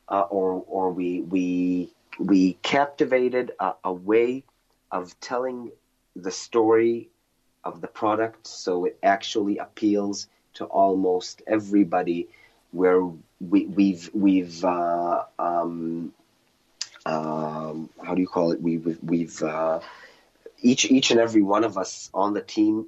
uh, 0.07 0.21
or 0.29 0.63
or 0.67 0.91
we 0.91 1.21
we 1.21 1.89
we 2.19 2.53
captivated 2.62 3.51
a, 3.60 3.74
a 3.83 3.93
way 3.93 4.43
of 4.91 5.19
telling 5.19 5.71
the 6.15 6.31
story 6.31 7.10
of 7.63 7.81
the 7.81 7.88
product 7.88 8.48
so 8.48 8.86
it 8.86 8.98
actually 9.03 9.57
appeals 9.57 10.27
to 10.53 10.65
almost 10.65 11.41
everybody 11.48 12.27
where 12.71 13.01
we, 13.39 13.65
we've 13.65 14.10
we've 14.13 14.63
uh, 14.65 15.24
um, 15.39 16.13
um, 17.05 17.89
how 18.03 18.13
do 18.15 18.21
you 18.21 18.27
call 18.27 18.51
it? 18.51 18.62
We, 18.62 18.77
we've 18.77 19.00
we've 19.03 19.43
uh, 19.43 19.79
each 20.62 20.89
each 20.89 21.12
and 21.12 21.19
every 21.19 21.41
one 21.41 21.63
of 21.63 21.77
us 21.77 22.10
on 22.13 22.33
the 22.33 22.41
team 22.41 22.88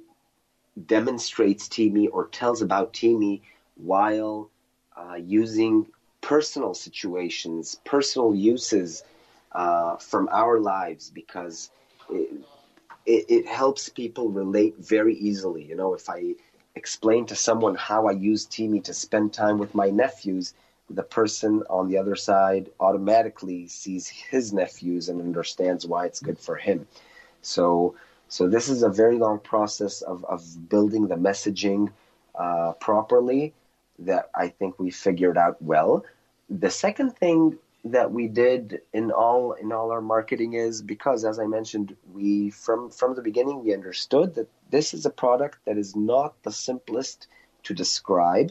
demonstrates 0.86 1.68
Temi 1.68 2.08
or 2.08 2.26
tells 2.28 2.62
about 2.62 2.92
Temi 2.92 3.42
while 3.76 4.50
uh, 4.96 5.14
using 5.14 5.86
personal 6.20 6.74
situations, 6.74 7.76
personal 7.84 8.34
uses 8.34 9.04
uh, 9.52 9.96
from 9.96 10.28
our 10.32 10.58
lives 10.58 11.10
because 11.10 11.70
it, 12.10 12.30
it, 13.06 13.24
it 13.28 13.46
helps 13.46 13.88
people 13.88 14.28
relate 14.30 14.76
very 14.78 15.14
easily. 15.16 15.64
You 15.64 15.76
know, 15.76 15.94
if 15.94 16.08
I 16.08 16.34
explain 16.74 17.26
to 17.26 17.36
someone 17.36 17.74
how 17.76 18.08
I 18.08 18.12
use 18.12 18.46
Temi 18.46 18.80
to 18.80 18.94
spend 18.94 19.32
time 19.32 19.58
with 19.58 19.74
my 19.74 19.90
nephews, 19.90 20.54
the 20.90 21.02
person 21.02 21.62
on 21.70 21.88
the 21.88 21.98
other 21.98 22.16
side 22.16 22.70
automatically 22.80 23.68
sees 23.68 24.08
his 24.08 24.52
nephews 24.52 25.08
and 25.08 25.20
understands 25.20 25.86
why 25.86 26.06
it's 26.06 26.20
good 26.20 26.38
for 26.38 26.56
him. 26.56 26.86
So, 27.42 27.94
so 28.34 28.48
this 28.48 28.68
is 28.68 28.82
a 28.82 28.88
very 28.88 29.16
long 29.16 29.38
process 29.38 30.02
of, 30.02 30.24
of 30.24 30.68
building 30.68 31.06
the 31.06 31.14
messaging 31.14 31.92
uh, 32.34 32.72
properly 32.80 33.54
that 34.00 34.28
I 34.34 34.48
think 34.48 34.80
we 34.80 34.90
figured 34.90 35.38
out 35.38 35.62
well. 35.62 36.04
The 36.50 36.68
second 36.68 37.16
thing 37.16 37.56
that 37.84 38.10
we 38.10 38.26
did 38.26 38.80
in 38.92 39.12
all 39.12 39.52
in 39.52 39.70
all 39.70 39.92
our 39.92 40.00
marketing 40.00 40.54
is 40.54 40.82
because 40.82 41.24
as 41.24 41.38
I 41.38 41.46
mentioned, 41.46 41.94
we 42.12 42.50
from 42.50 42.90
from 42.90 43.14
the 43.14 43.22
beginning 43.22 43.62
we 43.62 43.72
understood 43.72 44.34
that 44.34 44.48
this 44.68 44.94
is 44.94 45.06
a 45.06 45.10
product 45.10 45.58
that 45.66 45.78
is 45.78 45.94
not 45.94 46.34
the 46.42 46.50
simplest 46.50 47.28
to 47.62 47.72
describe. 47.72 48.50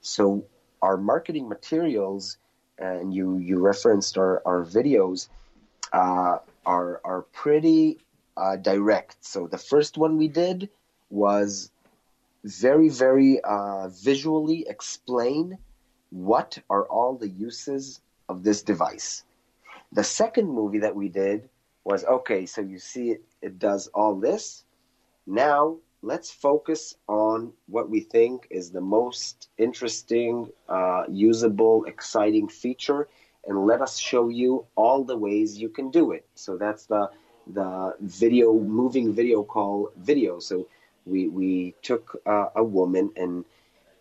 So 0.00 0.44
our 0.80 0.96
marketing 0.96 1.48
materials, 1.48 2.36
and 2.78 3.12
you 3.12 3.38
you 3.38 3.58
referenced 3.58 4.16
our, 4.16 4.40
our 4.46 4.62
videos, 4.62 5.28
uh, 5.92 6.38
are 6.64 7.00
are 7.02 7.22
pretty 7.32 7.98
uh, 8.38 8.56
direct. 8.56 9.16
So 9.24 9.46
the 9.46 9.58
first 9.58 9.98
one 9.98 10.16
we 10.16 10.28
did 10.28 10.68
was 11.10 11.70
very 12.44 12.88
very 12.88 13.40
uh, 13.42 13.88
visually 13.88 14.64
explain 14.68 15.58
what 16.10 16.58
are 16.70 16.84
all 16.84 17.16
the 17.16 17.28
uses 17.28 18.00
of 18.28 18.42
this 18.42 18.62
device. 18.62 19.24
The 19.92 20.04
second 20.04 20.48
movie 20.48 20.78
that 20.78 20.94
we 20.94 21.08
did 21.08 21.48
was 21.84 22.04
okay, 22.04 22.46
so 22.46 22.60
you 22.60 22.78
see 22.78 23.10
it, 23.10 23.22
it 23.42 23.58
does 23.58 23.88
all 23.88 24.14
this. 24.14 24.64
Now 25.26 25.78
let's 26.02 26.30
focus 26.30 26.94
on 27.08 27.52
what 27.66 27.90
we 27.90 28.00
think 28.00 28.46
is 28.50 28.70
the 28.70 28.80
most 28.80 29.48
interesting, 29.58 30.48
uh, 30.68 31.04
usable, 31.08 31.84
exciting 31.84 32.48
feature, 32.48 33.08
and 33.46 33.66
let 33.66 33.80
us 33.80 33.98
show 33.98 34.28
you 34.28 34.66
all 34.76 35.04
the 35.04 35.16
ways 35.16 35.58
you 35.58 35.68
can 35.68 35.90
do 35.90 36.12
it. 36.12 36.26
So 36.34 36.56
that's 36.56 36.86
the 36.86 37.10
the 37.48 37.94
video 38.00 38.52
moving 38.54 39.14
video 39.14 39.42
call 39.42 39.90
video. 39.96 40.38
So 40.38 40.66
we 41.06 41.28
we 41.28 41.74
took 41.82 42.20
uh, 42.26 42.48
a 42.56 42.64
woman 42.64 43.10
and 43.16 43.44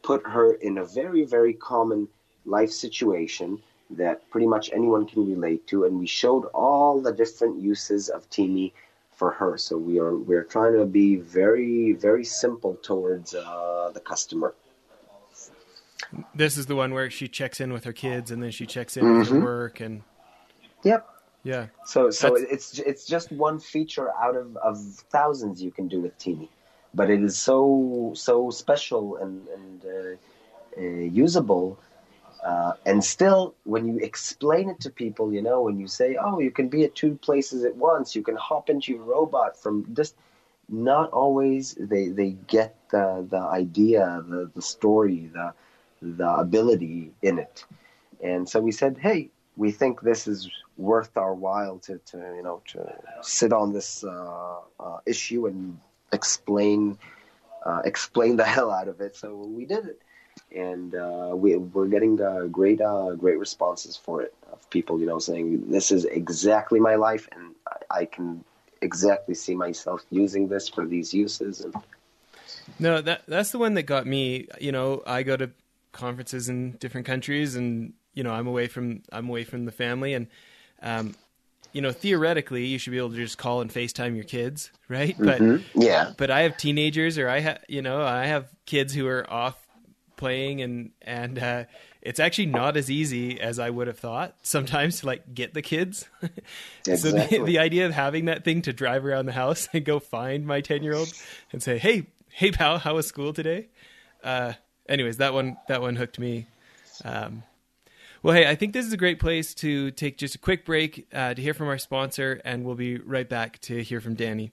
put 0.03 0.25
her 0.27 0.53
in 0.53 0.77
a 0.77 0.85
very 0.85 1.23
very 1.23 1.53
common 1.53 2.07
life 2.45 2.71
situation 2.71 3.61
that 3.89 4.29
pretty 4.29 4.47
much 4.47 4.69
anyone 4.73 5.05
can 5.05 5.25
relate 5.25 5.65
to, 5.67 5.85
and 5.85 5.99
we 5.99 6.07
showed 6.07 6.45
all 6.53 7.01
the 7.01 7.13
different 7.13 7.61
uses 7.61 8.09
of 8.09 8.29
Temi 8.29 8.73
for 9.15 9.31
her. 9.31 9.57
So 9.57 9.77
we 9.77 9.99
are 9.99 10.15
we're 10.15 10.43
trying 10.43 10.73
to 10.73 10.85
be 10.85 11.15
very 11.15 11.93
very 11.93 12.25
simple 12.25 12.75
towards 12.75 13.33
uh, 13.33 13.91
the 13.93 13.99
customer. 13.99 14.53
This 16.33 16.57
is 16.57 16.67
the 16.67 16.75
one 16.75 16.93
where 16.93 17.09
she 17.09 17.27
checks 17.27 17.59
in 17.59 17.73
with 17.73 17.83
her 17.83 17.93
kids, 17.93 18.31
and 18.31 18.41
then 18.41 18.51
she 18.51 18.65
checks 18.65 18.97
in 18.97 19.03
mm-hmm. 19.03 19.19
with 19.19 19.29
her 19.29 19.35
mm-hmm. 19.35 19.45
work, 19.45 19.79
and 19.79 20.03
yep, 20.83 21.07
yeah. 21.51 21.65
So 21.85 21.99
so 22.21 22.27
That's... 22.29 22.41
it's 22.53 22.67
it's 22.91 23.05
just 23.05 23.27
one 23.31 23.57
feature 23.73 24.09
out 24.25 24.35
of, 24.35 24.47
of 24.69 24.75
thousands 25.17 25.55
you 25.67 25.71
can 25.77 25.87
do 25.87 25.99
with 26.05 26.15
Temi, 26.23 26.49
but 26.93 27.07
it 27.09 27.21
is 27.29 27.35
so 27.49 28.11
so 28.15 28.35
special 28.63 29.17
and 29.17 29.35
and 29.57 29.77
uh, 29.85 30.81
uh, 30.81 31.03
usable 31.25 31.79
uh, 32.43 32.73
and 32.85 33.03
still, 33.03 33.55
when 33.63 33.87
you 33.87 33.97
explain 33.99 34.69
it 34.69 34.79
to 34.81 34.89
people, 34.89 35.33
you 35.33 35.41
know, 35.41 35.61
when 35.61 35.79
you 35.79 35.87
say, 35.87 36.15
"Oh, 36.15 36.39
you 36.39 36.51
can 36.51 36.69
be 36.69 36.83
at 36.83 36.95
two 36.95 37.15
places 37.15 37.65
at 37.65 37.75
once, 37.75 38.15
you 38.15 38.21
can 38.21 38.35
hop 38.35 38.69
into 38.69 38.93
your 38.93 39.03
robot 39.03 39.57
from 39.57 39.85
just," 39.93 40.15
not 40.69 41.09
always 41.11 41.75
they 41.79 42.09
they 42.09 42.31
get 42.47 42.75
the 42.89 43.25
the 43.29 43.39
idea, 43.39 44.23
the 44.27 44.51
the 44.53 44.61
story, 44.61 45.29
the 45.33 45.53
the 46.01 46.29
ability 46.35 47.11
in 47.21 47.39
it. 47.39 47.65
And 48.21 48.47
so 48.47 48.59
we 48.61 48.71
said, 48.71 48.97
"Hey, 48.97 49.29
we 49.57 49.71
think 49.71 50.01
this 50.01 50.27
is 50.27 50.49
worth 50.77 51.17
our 51.17 51.33
while 51.33 51.79
to, 51.79 51.97
to 52.05 52.17
you 52.17 52.43
know 52.43 52.61
to 52.67 52.93
sit 53.21 53.51
on 53.51 53.73
this 53.73 54.03
uh, 54.03 54.59
uh, 54.79 54.97
issue 55.05 55.47
and 55.47 55.79
explain 56.13 56.97
uh, 57.65 57.81
explain 57.83 58.37
the 58.37 58.45
hell 58.55 58.71
out 58.71 58.87
of 58.87 59.01
it." 59.01 59.15
So 59.15 59.35
we 59.35 59.65
did 59.65 59.85
it 59.85 60.01
and 60.55 60.95
uh, 60.95 61.31
we, 61.33 61.57
we're 61.57 61.87
getting 61.87 62.21
uh, 62.21 62.41
great 62.43 62.81
uh, 62.81 63.13
great 63.15 63.39
responses 63.39 63.97
for 63.97 64.21
it 64.21 64.33
of 64.51 64.69
people 64.69 64.99
you 64.99 65.05
know 65.05 65.19
saying 65.19 65.69
this 65.69 65.91
is 65.91 66.05
exactly 66.05 66.79
my 66.79 66.95
life 66.95 67.27
and 67.33 67.55
I, 67.67 68.01
I 68.01 68.05
can 68.05 68.43
exactly 68.81 69.35
see 69.35 69.55
myself 69.55 70.05
using 70.09 70.47
this 70.47 70.69
for 70.69 70.85
these 70.85 71.13
uses 71.13 71.61
and 71.61 71.75
no 72.79 73.01
that 73.01 73.23
that's 73.27 73.51
the 73.51 73.57
one 73.57 73.73
that 73.73 73.83
got 73.83 74.05
me 74.05 74.47
you 74.61 74.71
know 74.71 75.01
I 75.05 75.23
go 75.23 75.35
to 75.37 75.51
conferences 75.91 76.47
in 76.47 76.71
different 76.73 77.07
countries 77.07 77.55
and 77.55 77.93
you 78.17 78.23
know 78.23 78.31
I'm 78.31 78.47
away 78.47 78.67
from 78.67 79.03
I'm 79.11 79.29
away 79.29 79.43
from 79.43 79.65
the 79.65 79.71
family 79.71 80.13
and 80.13 80.27
um, 80.81 81.15
you 81.73 81.81
know, 81.81 81.91
theoretically, 81.91 82.65
you 82.65 82.79
should 82.79 82.91
be 82.91 82.97
able 82.97 83.11
to 83.11 83.15
just 83.15 83.37
call 83.37 83.61
and 83.61 83.71
FaceTime 83.71 84.15
your 84.15 84.23
kids, 84.23 84.71
right? 84.87 85.15
But 85.19 85.41
mm-hmm. 85.41 85.81
yeah, 85.81 86.13
but 86.17 86.31
I 86.31 86.41
have 86.41 86.57
teenagers, 86.57 87.17
or 87.17 87.29
I 87.29 87.39
have, 87.39 87.63
you 87.67 87.81
know, 87.81 88.01
I 88.01 88.25
have 88.25 88.47
kids 88.65 88.93
who 88.93 89.05
are 89.07 89.29
off 89.29 89.55
playing 90.15 90.61
and 90.61 90.91
and 91.01 91.37
uh, 91.37 91.63
it's 92.01 92.19
actually 92.19 92.47
not 92.47 92.77
as 92.77 92.89
easy 92.89 93.39
as 93.39 93.59
I 93.59 93.69
would 93.69 93.87
have 93.87 93.99
thought 93.99 94.35
sometimes 94.41 95.01
to 95.01 95.05
like 95.05 95.33
get 95.33 95.53
the 95.53 95.61
kids. 95.61 96.07
exactly. 96.85 96.95
so 97.29 97.37
the, 97.37 97.43
the, 97.45 97.59
idea 97.59 97.85
of 97.85 97.93
having 97.93 98.25
that 98.25 98.43
thing 98.43 98.61
to 98.63 98.73
drive 98.73 99.05
around 99.05 99.25
the 99.25 99.33
house 99.33 99.69
and 99.73 99.85
go 99.85 99.99
find 99.99 100.45
my 100.45 100.61
10 100.61 100.83
year 100.83 100.95
old 100.95 101.13
and 101.51 101.61
say, 101.61 101.77
Hey, 101.77 102.07
hey 102.31 102.51
pal, 102.51 102.79
how 102.79 102.95
was 102.95 103.07
school 103.07 103.33
today? 103.33 103.67
Uh, 104.23 104.53
anyways, 104.89 105.17
that 105.17 105.33
one, 105.33 105.57
that 105.67 105.81
one 105.81 105.95
hooked 105.95 106.17
me. 106.17 106.47
Um, 107.03 107.43
well, 108.23 108.35
hey, 108.35 108.49
I 108.49 108.55
think 108.55 108.73
this 108.73 108.85
is 108.85 108.93
a 108.93 108.97
great 108.97 109.19
place 109.19 109.53
to 109.55 109.91
take 109.91 110.17
just 110.17 110.35
a 110.35 110.39
quick 110.39 110.65
break 110.65 111.07
uh, 111.13 111.33
to 111.33 111.41
hear 111.41 111.53
from 111.53 111.67
our 111.67 111.77
sponsor, 111.77 112.41
and 112.43 112.65
we'll 112.65 112.75
be 112.75 112.97
right 112.97 113.27
back 113.27 113.59
to 113.61 113.83
hear 113.83 114.01
from 114.01 114.15
Danny. 114.15 114.51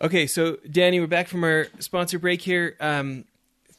Okay, 0.00 0.26
so 0.26 0.58
Danny, 0.70 1.00
we're 1.00 1.06
back 1.06 1.28
from 1.28 1.44
our 1.44 1.68
sponsor 1.78 2.18
break 2.18 2.42
here. 2.42 2.76
Um, 2.80 3.24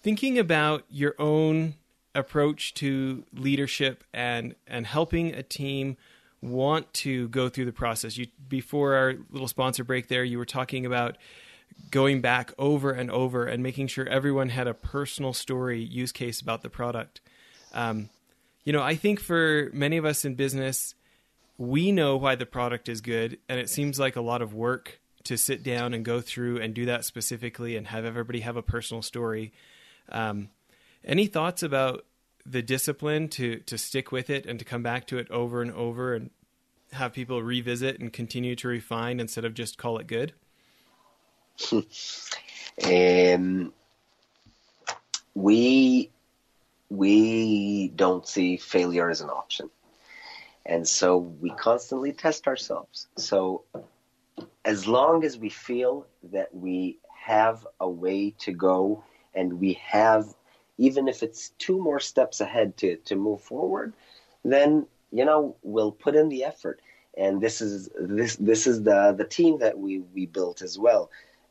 thinking 0.01 0.39
about 0.39 0.83
your 0.89 1.13
own 1.19 1.75
approach 2.13 2.73
to 2.75 3.25
leadership 3.33 4.03
and 4.13 4.55
and 4.65 4.87
helping 4.87 5.33
a 5.33 5.43
team 5.43 5.97
want 6.41 6.93
to 6.93 7.27
go 7.29 7.49
through 7.49 7.65
the 7.65 7.73
process. 7.73 8.17
You 8.17 8.27
before 8.47 8.93
our 8.95 9.15
little 9.29 9.47
sponsor 9.47 9.83
break 9.83 10.07
there, 10.07 10.23
you 10.23 10.37
were 10.37 10.45
talking 10.45 10.85
about 10.85 11.17
going 11.91 12.21
back 12.21 12.53
over 12.57 12.91
and 12.91 13.11
over 13.11 13.45
and 13.45 13.61
making 13.61 13.87
sure 13.87 14.07
everyone 14.07 14.49
had 14.49 14.67
a 14.67 14.73
personal 14.73 15.33
story 15.33 15.83
use 15.83 16.11
case 16.11 16.39
about 16.39 16.61
the 16.61 16.69
product. 16.69 17.19
Um, 17.75 18.09
you 18.63 18.73
know, 18.73 18.81
I 18.81 18.95
think 18.95 19.19
for 19.19 19.69
many 19.73 19.97
of 19.97 20.05
us 20.05 20.25
in 20.25 20.33
business, 20.33 20.95
we 21.57 21.91
know 21.91 22.17
why 22.17 22.35
the 22.35 22.45
product 22.45 22.89
is 22.89 23.01
good, 23.01 23.37
and 23.47 23.59
it 23.59 23.69
seems 23.69 23.99
like 23.99 24.15
a 24.15 24.21
lot 24.21 24.41
of 24.41 24.53
work 24.53 24.99
to 25.25 25.37
sit 25.37 25.63
down 25.63 25.93
and 25.93 26.03
go 26.03 26.21
through 26.21 26.59
and 26.61 26.73
do 26.73 26.85
that 26.85 27.05
specifically 27.05 27.75
and 27.75 27.87
have 27.87 28.05
everybody 28.05 28.39
have 28.41 28.57
a 28.57 28.61
personal 28.61 29.01
story. 29.01 29.53
Um, 30.09 30.49
any 31.03 31.27
thoughts 31.27 31.61
about 31.63 32.05
the 32.45 32.61
discipline 32.61 33.27
to 33.27 33.57
to 33.61 33.77
stick 33.77 34.11
with 34.11 34.29
it 34.29 34.45
and 34.45 34.59
to 34.59 34.65
come 34.65 34.83
back 34.83 35.07
to 35.07 35.17
it 35.17 35.29
over 35.31 35.61
and 35.61 35.71
over 35.71 36.13
and 36.13 36.29
have 36.91 37.11
people 37.13 37.41
revisit 37.41 37.99
and 37.99 38.13
continue 38.13 38.55
to 38.55 38.67
refine 38.67 39.19
instead 39.19 39.45
of 39.45 39.53
just 39.53 39.77
call 39.77 39.97
it 39.97 40.07
good? 40.07 40.33
um, 42.83 43.73
we 45.33 46.11
we 46.89 47.89
don't 47.95 48.27
see 48.27 48.57
failure 48.57 49.09
as 49.09 49.21
an 49.21 49.29
option, 49.29 49.69
and 50.65 50.87
so 50.87 51.17
we 51.17 51.49
constantly 51.51 52.13
test 52.13 52.47
ourselves. 52.47 53.07
So 53.17 53.63
as 54.63 54.87
long 54.87 55.23
as 55.23 55.37
we 55.37 55.49
feel 55.49 56.07
that 56.31 56.53
we 56.53 56.97
have 57.25 57.65
a 57.79 57.89
way 57.89 58.35
to 58.39 58.51
go 58.51 59.03
and 59.33 59.59
we 59.59 59.73
have 59.73 60.33
even 60.77 61.07
if 61.07 61.23
it's 61.23 61.49
two 61.57 61.81
more 61.81 61.99
steps 61.99 62.41
ahead 62.41 62.75
to, 62.77 62.97
to 62.97 63.15
move 63.15 63.41
forward, 63.41 63.93
then 64.43 64.85
you 65.11 65.25
know 65.25 65.55
we'll 65.63 65.91
put 65.91 66.15
in 66.15 66.29
the 66.29 66.43
effort. 66.43 66.81
And 67.17 67.39
this 67.39 67.61
is 67.61 67.89
this 67.97 68.35
this 68.35 68.67
is 68.67 68.83
the 68.83 69.13
the 69.17 69.23
team 69.23 69.59
that 69.59 69.77
we 69.77 69.99
we 70.13 70.25
built 70.25 70.61
as 70.61 70.77
well. 70.77 71.09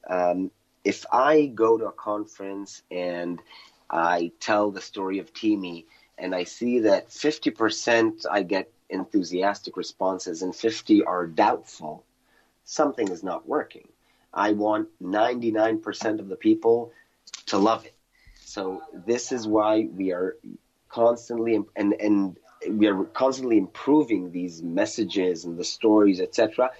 Um, 0.09 0.51
if 0.85 1.07
I 1.11 1.47
go 1.47 1.79
to 1.79 1.87
a 1.87 1.93
conference 1.93 2.83
and 2.91 3.41
I 3.95 4.33
tell 4.41 4.73
the 4.73 4.81
story 4.81 5.21
of 5.21 5.33
Temi 5.33 5.87
and 6.19 6.35
I 6.35 6.45
see 6.45 6.81
that 6.81 7.11
50% 7.11 8.27
I 8.29 8.43
get 8.43 8.73
enthusiastic 8.91 9.77
responses 9.77 10.43
and 10.43 10.55
50 10.55 11.05
are 11.05 11.27
doubtful, 11.27 12.05
something 12.65 13.09
is 13.09 13.23
not 13.23 13.49
working. 13.49 13.89
I 14.33 14.53
want 14.53 14.89
99% 15.01 16.19
of 16.19 16.29
the 16.29 16.37
people 16.37 16.93
to 17.47 17.59
love 17.59 17.87
it. 17.87 17.95
So 18.41 18.83
this 19.07 19.31
is 19.31 19.47
why 19.47 19.89
we 19.97 20.13
are 20.13 20.37
constantly 20.89 21.55
and 21.77 21.95
and 21.95 22.37
we 22.69 22.87
are 22.87 23.05
constantly 23.05 23.59
improving 23.59 24.33
these 24.33 24.63
messages 24.63 25.45
and 25.45 25.57
the 25.57 25.65
stories, 25.65 26.21
etc. 26.21 26.71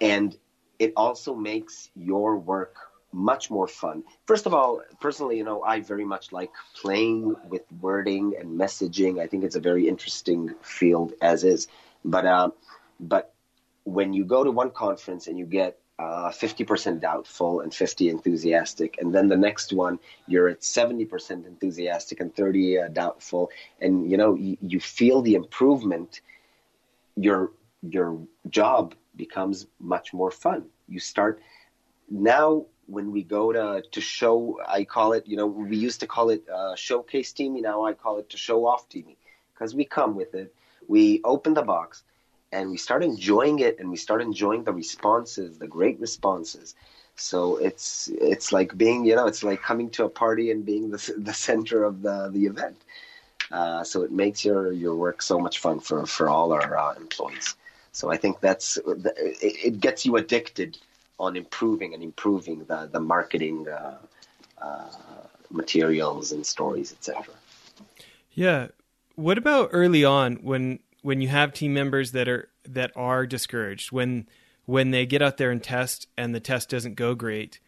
And 0.00 0.36
it 0.78 0.92
also 0.96 1.34
makes 1.34 1.90
your 1.96 2.36
work 2.36 2.76
much 3.12 3.50
more 3.50 3.68
fun. 3.68 4.02
First 4.26 4.46
of 4.46 4.54
all, 4.54 4.82
personally, 5.00 5.36
you 5.36 5.44
know, 5.44 5.62
I 5.62 5.80
very 5.80 6.04
much 6.04 6.32
like 6.32 6.50
playing 6.74 7.34
with 7.48 7.62
wording 7.80 8.34
and 8.38 8.58
messaging. 8.58 9.20
I 9.20 9.26
think 9.26 9.44
it's 9.44 9.56
a 9.56 9.60
very 9.60 9.88
interesting 9.88 10.54
field 10.62 11.12
as 11.20 11.44
is. 11.44 11.68
But 12.04 12.26
uh, 12.26 12.50
but 13.00 13.34
when 13.84 14.12
you 14.12 14.24
go 14.24 14.44
to 14.44 14.50
one 14.50 14.70
conference 14.70 15.26
and 15.26 15.38
you 15.38 15.44
get 15.44 15.78
uh, 15.98 16.30
50% 16.30 17.00
doubtful 17.00 17.60
and 17.60 17.72
50 17.72 18.08
enthusiastic 18.08 18.96
and 18.98 19.14
then 19.14 19.28
the 19.28 19.36
next 19.36 19.72
one 19.72 19.98
you're 20.26 20.48
at 20.48 20.60
70% 20.60 21.46
enthusiastic 21.46 22.18
and 22.20 22.34
30 22.34 22.78
uh, 22.78 22.88
doubtful 22.88 23.50
and 23.80 24.10
you 24.10 24.16
know 24.16 24.34
you, 24.34 24.56
you 24.62 24.80
feel 24.80 25.22
the 25.22 25.34
improvement 25.34 26.20
your 27.14 27.52
your 27.88 28.18
job 28.48 28.94
becomes 29.14 29.66
much 29.78 30.12
more 30.12 30.30
fun 30.30 30.64
you 30.88 30.98
start 30.98 31.40
now 32.10 32.64
when 32.92 33.10
we 33.12 33.22
go 33.22 33.52
to 33.52 33.82
to 33.90 34.00
show 34.00 34.58
i 34.68 34.84
call 34.84 35.12
it 35.12 35.26
you 35.26 35.36
know 35.36 35.46
we 35.46 35.76
used 35.76 36.00
to 36.00 36.06
call 36.06 36.30
it 36.30 36.42
uh, 36.48 36.74
showcase 36.76 37.32
temi 37.32 37.60
now 37.60 37.84
i 37.84 37.92
call 37.92 38.18
it 38.18 38.28
to 38.30 38.36
show 38.36 38.66
off 38.66 38.88
temi 38.88 39.16
because 39.54 39.74
we 39.74 39.84
come 39.84 40.14
with 40.16 40.34
it. 40.34 40.54
We 40.88 41.20
open 41.24 41.54
the 41.54 41.62
box 41.62 42.02
and 42.52 42.70
we 42.70 42.76
start 42.76 43.02
enjoying 43.02 43.60
it 43.60 43.78
and 43.78 43.90
we 43.90 43.96
start 43.96 44.20
enjoying 44.22 44.64
the 44.64 44.72
responses 44.72 45.58
the 45.58 45.68
great 45.68 46.00
responses. 46.00 46.74
So 47.16 47.56
it's 47.56 48.10
it's 48.32 48.52
like 48.52 48.76
being 48.76 49.04
you 49.04 49.14
know 49.16 49.26
it's 49.26 49.42
like 49.44 49.62
coming 49.62 49.90
to 49.90 50.04
a 50.04 50.08
party 50.08 50.50
and 50.50 50.64
being 50.64 50.90
the, 50.90 51.14
the 51.18 51.32
center 51.32 51.84
of 51.84 52.02
the 52.02 52.30
the 52.32 52.46
event. 52.46 52.78
Uh, 53.50 53.84
so 53.84 54.02
it 54.02 54.12
makes 54.12 54.44
your 54.44 54.72
your 54.72 54.94
work 54.96 55.22
so 55.22 55.38
much 55.38 55.58
fun 55.58 55.80
for 55.80 56.06
for 56.06 56.28
all 56.28 56.52
our 56.52 56.76
uh, 56.76 56.94
employees. 56.94 57.54
So 57.92 58.10
i 58.10 58.16
think 58.16 58.40
that's 58.40 58.78
it 58.86 59.80
gets 59.80 60.04
you 60.06 60.16
addicted 60.16 60.78
on 61.18 61.36
improving 61.36 61.94
and 61.94 62.02
improving 62.02 62.64
the 62.64 62.88
the 62.92 63.00
marketing 63.00 63.66
uh, 63.68 63.98
uh 64.60 64.86
materials 65.50 66.32
and 66.32 66.44
stories 66.46 66.92
etc 66.92 67.34
yeah. 68.34 68.68
What 69.14 69.38
about 69.38 69.70
early 69.72 70.04
on 70.04 70.36
when 70.36 70.80
when 71.02 71.20
you 71.20 71.28
have 71.28 71.52
team 71.52 71.74
members 71.74 72.12
that 72.12 72.28
are 72.28 72.48
that 72.64 72.92
are 72.96 73.26
discouraged 73.26 73.92
when 73.92 74.28
when 74.64 74.90
they 74.90 75.04
get 75.04 75.20
out 75.20 75.36
there 75.36 75.50
and 75.50 75.62
test 75.62 76.06
and 76.16 76.34
the 76.34 76.40
test 76.40 76.70
doesn't 76.70 76.94
go 76.94 77.14
great 77.14 77.58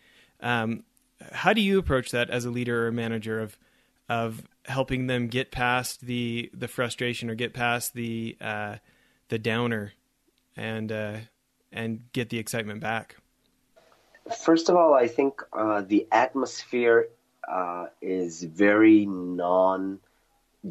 um, 0.40 0.84
how 1.32 1.52
do 1.52 1.60
you 1.60 1.78
approach 1.78 2.12
that 2.12 2.30
as 2.30 2.44
a 2.44 2.50
leader 2.50 2.84
or 2.84 2.88
a 2.88 2.92
manager 2.92 3.40
of 3.40 3.58
of 4.08 4.42
helping 4.66 5.08
them 5.08 5.26
get 5.26 5.50
past 5.50 6.00
the 6.02 6.50
the 6.54 6.68
frustration 6.68 7.28
or 7.28 7.34
get 7.34 7.52
past 7.52 7.94
the 7.94 8.36
uh, 8.40 8.76
the 9.28 9.38
downer 9.38 9.92
and 10.56 10.92
uh, 10.92 11.16
and 11.72 12.04
get 12.12 12.30
the 12.30 12.38
excitement 12.38 12.80
back 12.80 13.16
first 14.44 14.68
of 14.68 14.76
all 14.76 14.94
i 14.94 15.06
think 15.06 15.42
uh, 15.52 15.82
the 15.82 16.06
atmosphere 16.12 17.08
uh, 17.48 17.86
is 18.00 18.42
very 18.42 19.06
non 19.06 19.98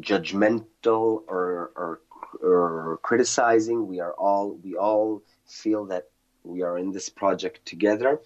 judgmental 0.00 1.22
or, 1.28 1.70
or 1.76 2.00
or 2.42 2.98
criticizing. 3.02 3.86
We 3.86 4.00
are 4.00 4.12
all 4.12 4.58
we 4.62 4.76
all 4.76 5.22
feel 5.46 5.86
that 5.86 6.08
we 6.42 6.62
are 6.62 6.76
in 6.78 6.92
this 6.92 7.08
project 7.08 7.64
together, 7.66 8.20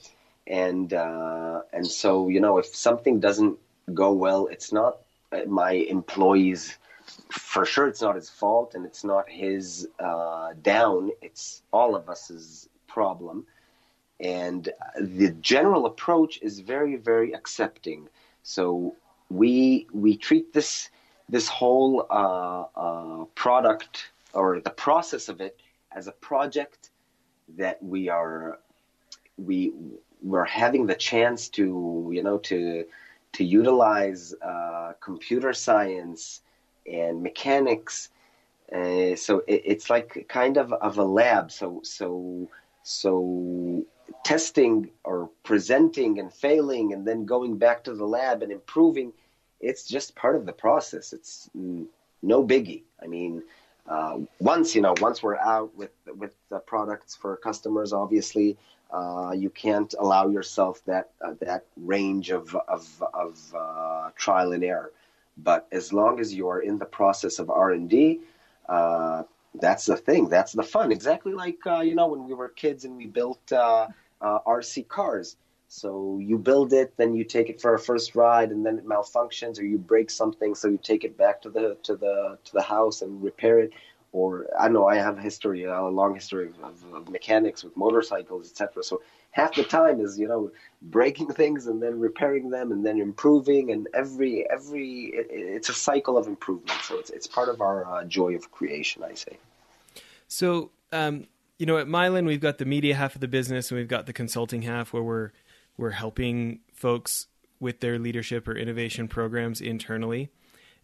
and 0.47 0.93
uh, 0.93 1.63
and 1.73 1.87
so 1.87 2.29
you 2.29 2.41
know 2.41 2.59
if 2.59 2.67
something 2.67 3.21
doesn't 3.21 3.59
go 3.93 4.13
well, 4.13 4.47
it's 4.47 4.73
not 4.73 4.99
my 5.47 5.73
employees. 5.73 6.79
For 7.31 7.65
sure, 7.65 7.87
it's 7.87 8.03
not 8.03 8.17
his 8.17 8.29
fault, 8.29 8.75
and 8.75 8.85
it's 8.85 9.03
not 9.03 9.31
his 9.31 9.89
uh, 9.99 10.53
down. 10.61 11.11
It's 11.23 11.63
all 11.73 11.97
of 11.97 12.09
us's 12.09 12.69
problem, 12.87 13.47
and 14.21 14.69
the 15.01 15.31
general 15.41 15.87
approach 15.87 16.41
is 16.43 16.61
very, 16.61 16.97
very 16.97 17.33
accepting. 17.33 18.09
So 18.43 18.97
we 19.31 19.87
we 19.93 20.17
treat 20.17 20.53
this 20.53 20.91
this 21.29 21.49
whole 21.49 22.07
uh, 22.11 22.65
uh, 22.75 23.25
product 23.35 24.11
or 24.33 24.61
the 24.61 24.71
process 24.71 25.29
of 25.29 25.41
it 25.41 25.61
as 25.93 26.07
a 26.07 26.13
project 26.13 26.91
that 27.57 27.83
we 27.83 28.09
are 28.09 28.59
we 29.37 29.73
we're 30.23 30.45
having 30.45 30.87
the 30.87 30.95
chance 30.95 31.49
to 31.49 32.11
you 32.13 32.23
know 32.23 32.39
to 32.39 32.85
to 33.33 33.45
utilize 33.45 34.35
uh, 34.43 34.93
computer 35.01 35.53
science 35.53 36.41
and 36.91 37.23
mechanics 37.23 38.09
uh, 38.73 39.15
so 39.15 39.43
it, 39.47 39.63
it's 39.65 39.91
like 39.91 40.27
kind 40.29 40.57
of 40.57 40.73
of 40.73 40.99
a 40.99 41.05
lab 41.05 41.53
so 41.53 41.81
so 41.85 42.49
so 42.83 43.85
testing 44.25 44.91
or 45.05 45.31
presenting 45.43 46.19
and 46.19 46.33
failing 46.33 46.93
and 46.93 47.07
then 47.07 47.25
going 47.25 47.57
back 47.57 47.85
to 47.85 47.95
the 47.95 48.05
lab 48.05 48.43
and 48.43 48.53
improving 48.53 49.13
it's 49.61 49.85
just 49.85 50.15
part 50.15 50.37
of 50.37 50.47
the 50.47 50.53
process. 50.53 51.13
It's 51.13 51.51
no 51.55 52.45
biggie. 52.45 52.83
I 53.03 53.07
mean, 53.07 53.43
uh, 53.89 54.19
once 54.39 54.75
you 54.75 54.83
know, 54.83 54.95
once 55.01 55.23
we're 55.23 55.39
out 55.39 55.75
with 55.77 55.91
with 56.17 56.35
the 56.49 56.59
products 56.59 57.17
for 57.17 57.37
customers, 57.37 57.93
obviously, 57.93 58.57
uh, 58.91 59.33
you 59.37 59.51
can't 59.51 59.95
allow 59.99 60.29
yourself 60.29 60.85
that 60.85 61.11
uh, 61.25 61.35
that 61.41 61.65
range 61.77 62.31
of 62.31 62.55
of, 62.69 63.03
of 63.15 63.55
uh, 63.55 64.11
trial 64.17 64.53
and 64.53 64.63
error. 64.63 64.93
But 65.37 65.69
as 65.71 65.93
long 65.93 66.21
as 66.21 66.35
you 66.35 66.49
are 66.49 66.61
in 66.61 66.79
the 66.79 66.85
process 66.85 67.39
of 67.39 67.49
R 67.51 67.71
and 67.71 67.89
D, 67.89 68.21
uh, 68.69 69.23
that's 69.55 69.87
the 69.87 69.97
thing. 69.97 70.29
That's 70.29 70.53
the 70.53 70.65
fun. 70.65 70.93
Exactly 70.93 71.33
like 71.33 71.59
uh, 71.67 71.81
you 71.81 71.95
know 71.95 72.09
when 72.09 72.25
we 72.25 72.35
were 72.35 72.49
kids 72.49 72.85
and 72.85 72.97
we 72.97 73.07
built 73.07 73.53
RC 74.23 74.89
cars 74.89 75.37
so 75.69 76.19
you 76.21 76.39
build 76.39 76.73
it, 76.73 76.97
then 76.97 77.15
you 77.15 77.25
take 77.25 77.51
it 77.51 77.61
for 77.61 77.75
a 77.75 77.79
first 77.79 78.15
ride, 78.17 78.51
and 78.51 78.65
then 78.65 78.79
it 78.79 78.87
malfunctions, 78.87 79.61
or 79.61 79.65
you 79.65 79.77
break 79.77 80.11
something, 80.11 80.55
so 80.55 80.67
you 80.67 80.79
take 80.79 81.05
it 81.05 81.17
back 81.17 81.43
to 81.43 81.51
the 81.51 81.77
to 81.83 81.95
the 81.95 82.39
to 82.43 82.53
the 82.55 82.63
house 82.63 83.03
and 83.03 83.23
repair 83.23 83.61
it. 83.61 83.73
Or 84.13 84.47
I 84.59 84.69
know 84.69 84.89
I 84.89 84.97
have 84.97 85.19
a 85.19 85.21
history, 85.21 85.65
a 85.65 85.83
long 85.83 86.15
history 86.15 86.49
of, 86.63 86.95
of 86.95 87.11
mechanics 87.11 87.63
with 87.63 87.77
motorcycles, 87.77 88.49
etc. 88.49 88.83
So 88.83 89.03
half 89.33 89.55
the 89.55 89.63
time 89.63 90.01
is 90.01 90.19
you 90.19 90.27
know 90.27 90.51
breaking 90.81 91.29
things 91.41 91.67
and 91.67 91.83
then 91.83 92.01
repairing 92.01 92.49
them 92.49 92.73
and 92.73 92.85
then 92.85 92.99
improving, 92.99 93.71
and 93.71 93.89
every 93.93 94.51
every 94.51 95.13
it, 95.13 95.27
it's 95.31 95.69
a 95.69 95.75
cycle 95.75 96.17
of 96.17 96.27
improvement. 96.27 96.81
So 96.81 96.99
it's 96.99 97.11
it's 97.11 97.27
part 97.27 97.51
of 97.51 97.61
our 97.61 97.85
uh, 97.85 98.05
joy 98.05 98.35
of 98.37 98.51
creation, 98.51 99.05
I 99.05 99.13
say. 99.13 99.39
So. 100.29 100.71
Um, 100.91 101.27
you 101.59 101.67
know, 101.67 101.79
at 101.79 101.87
Mylan, 101.87 102.27
we've 102.27 102.41
got 102.41 102.59
the 102.59 102.65
media 102.65 102.95
half 102.95 103.15
of 103.15 103.21
the 103.21 103.29
business 103.29 103.71
and 103.71 103.79
we've 103.79 103.89
got 103.89 104.07
the 104.07 104.13
consulting 104.13 104.63
half 104.63 104.93
where 104.93 105.03
we're 105.03 105.31
we're 105.77 105.91
helping 105.91 106.61
folks 106.73 107.27
with 107.61 107.81
their 107.81 107.99
leadership 107.99 108.49
or 108.49 108.57
innovation 108.57 109.09
programs 109.09 109.61
internally. 109.61 110.29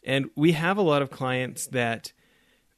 And 0.05 0.31
we 0.37 0.53
have 0.53 0.77
a 0.77 0.83
lot 0.83 1.03
of 1.03 1.11
clients 1.11 1.67
that 1.69 2.13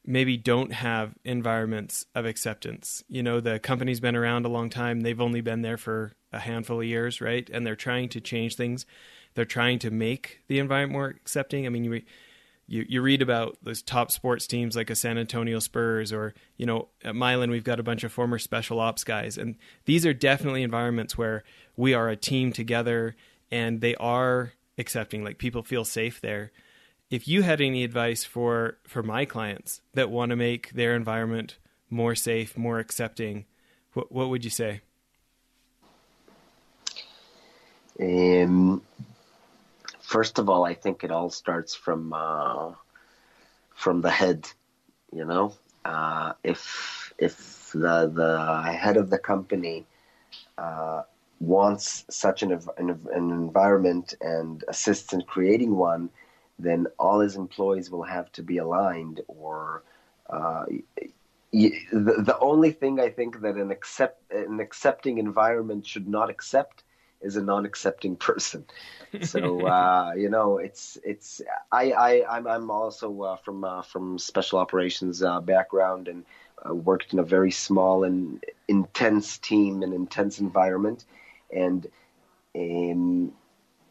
maybe 0.04 0.36
don't 0.36 0.72
have 0.72 1.14
environments 1.24 2.06
of 2.14 2.24
acceptance. 2.24 3.02
You 3.08 3.22
know, 3.22 3.40
the 3.40 3.58
company's 3.58 4.00
been 4.00 4.16
around 4.16 4.46
a 4.46 4.50
long 4.50 4.70
time, 4.70 5.00
they've 5.00 5.20
only 5.20 5.40
been 5.40 5.62
there 5.62 5.76
for 5.76 6.12
a 6.32 6.38
handful 6.38 6.80
of 6.80 6.86
years, 6.86 7.20
right? 7.20 7.48
And 7.52 7.66
they're 7.66 7.76
trying 7.76 8.08
to 8.10 8.20
change 8.20 8.56
things. 8.56 8.86
They're 9.34 9.44
trying 9.44 9.78
to 9.80 9.90
make 9.90 10.40
the 10.48 10.58
environment 10.58 10.92
more 10.92 11.08
accepting. 11.08 11.66
I 11.66 11.68
mean, 11.68 11.84
you 11.84 12.02
you, 12.68 12.84
you 12.88 13.02
read 13.02 13.22
about 13.22 13.56
those 13.62 13.82
top 13.82 14.10
sports 14.10 14.46
teams 14.46 14.74
like 14.74 14.90
a 14.90 14.96
San 14.96 15.18
Antonio 15.18 15.60
Spurs 15.60 16.12
or, 16.12 16.34
you 16.56 16.66
know, 16.66 16.88
at 17.04 17.14
Milan, 17.14 17.50
we've 17.50 17.64
got 17.64 17.78
a 17.78 17.84
bunch 17.84 18.02
of 18.02 18.12
former 18.12 18.38
special 18.38 18.80
ops 18.80 19.04
guys. 19.04 19.38
And 19.38 19.56
these 19.84 20.04
are 20.04 20.12
definitely 20.12 20.62
environments 20.62 21.16
where 21.16 21.44
we 21.76 21.94
are 21.94 22.08
a 22.08 22.16
team 22.16 22.52
together 22.52 23.14
and 23.50 23.80
they 23.80 23.94
are 23.96 24.52
accepting, 24.78 25.22
like 25.22 25.38
people 25.38 25.62
feel 25.62 25.84
safe 25.84 26.20
there. 26.20 26.50
If 27.08 27.28
you 27.28 27.42
had 27.42 27.60
any 27.60 27.84
advice 27.84 28.24
for, 28.24 28.78
for 28.84 29.02
my 29.02 29.24
clients 29.24 29.80
that 29.94 30.10
want 30.10 30.30
to 30.30 30.36
make 30.36 30.72
their 30.72 30.96
environment 30.96 31.58
more 31.88 32.16
safe, 32.16 32.58
more 32.58 32.80
accepting, 32.80 33.44
what, 33.92 34.10
what 34.10 34.28
would 34.28 34.44
you 34.44 34.50
say? 34.50 34.80
Um, 38.00 38.82
first 40.06 40.38
of 40.38 40.48
all, 40.48 40.64
I 40.64 40.74
think 40.74 41.02
it 41.04 41.10
all 41.10 41.30
starts 41.30 41.74
from 41.74 42.12
uh, 42.12 42.72
from 43.74 44.00
the 44.00 44.10
head. 44.10 44.48
You 45.12 45.24
know, 45.24 45.54
uh, 45.84 46.32
if 46.44 47.12
if 47.18 47.70
the 47.72 47.96
the 48.20 48.62
head 48.72 48.96
of 48.96 49.10
the 49.10 49.18
company 49.18 49.86
uh, 50.58 51.02
wants 51.40 52.04
such 52.08 52.42
an, 52.42 52.52
an, 52.78 52.88
an 53.12 53.30
environment 53.30 54.14
and 54.20 54.64
assists 54.68 55.12
in 55.12 55.22
creating 55.22 55.76
one, 55.76 56.08
then 56.58 56.86
all 56.98 57.20
his 57.20 57.36
employees 57.36 57.90
will 57.90 58.04
have 58.04 58.30
to 58.32 58.42
be 58.42 58.58
aligned. 58.58 59.20
Or 59.28 59.82
uh, 60.30 60.64
the, 61.52 62.14
the 62.30 62.38
only 62.40 62.70
thing 62.70 63.00
I 63.00 63.10
think 63.10 63.40
that 63.40 63.56
an 63.56 63.70
accept 63.70 64.30
an 64.32 64.60
accepting 64.60 65.18
environment 65.18 65.86
should 65.86 66.08
not 66.08 66.30
accept 66.30 66.84
is 67.26 67.36
a 67.36 67.42
non-accepting 67.42 68.16
person. 68.28 68.64
So 69.22 69.66
uh, 69.78 70.12
you 70.16 70.30
know, 70.30 70.58
it's 70.58 70.98
it's 71.04 71.42
I 71.70 71.92
I 71.92 72.36
I'm, 72.36 72.46
I'm 72.46 72.70
also 72.70 73.22
uh, 73.22 73.36
from 73.36 73.64
uh, 73.64 73.82
from 73.82 74.18
special 74.18 74.58
operations 74.58 75.22
uh, 75.22 75.40
background 75.40 76.08
and 76.08 76.24
uh, 76.64 76.74
worked 76.74 77.12
in 77.12 77.18
a 77.18 77.24
very 77.24 77.50
small 77.50 78.04
and 78.04 78.42
intense 78.68 79.38
team 79.38 79.82
and 79.82 79.92
intense 79.92 80.38
environment, 80.38 81.04
and 81.52 81.86
um, 82.56 83.32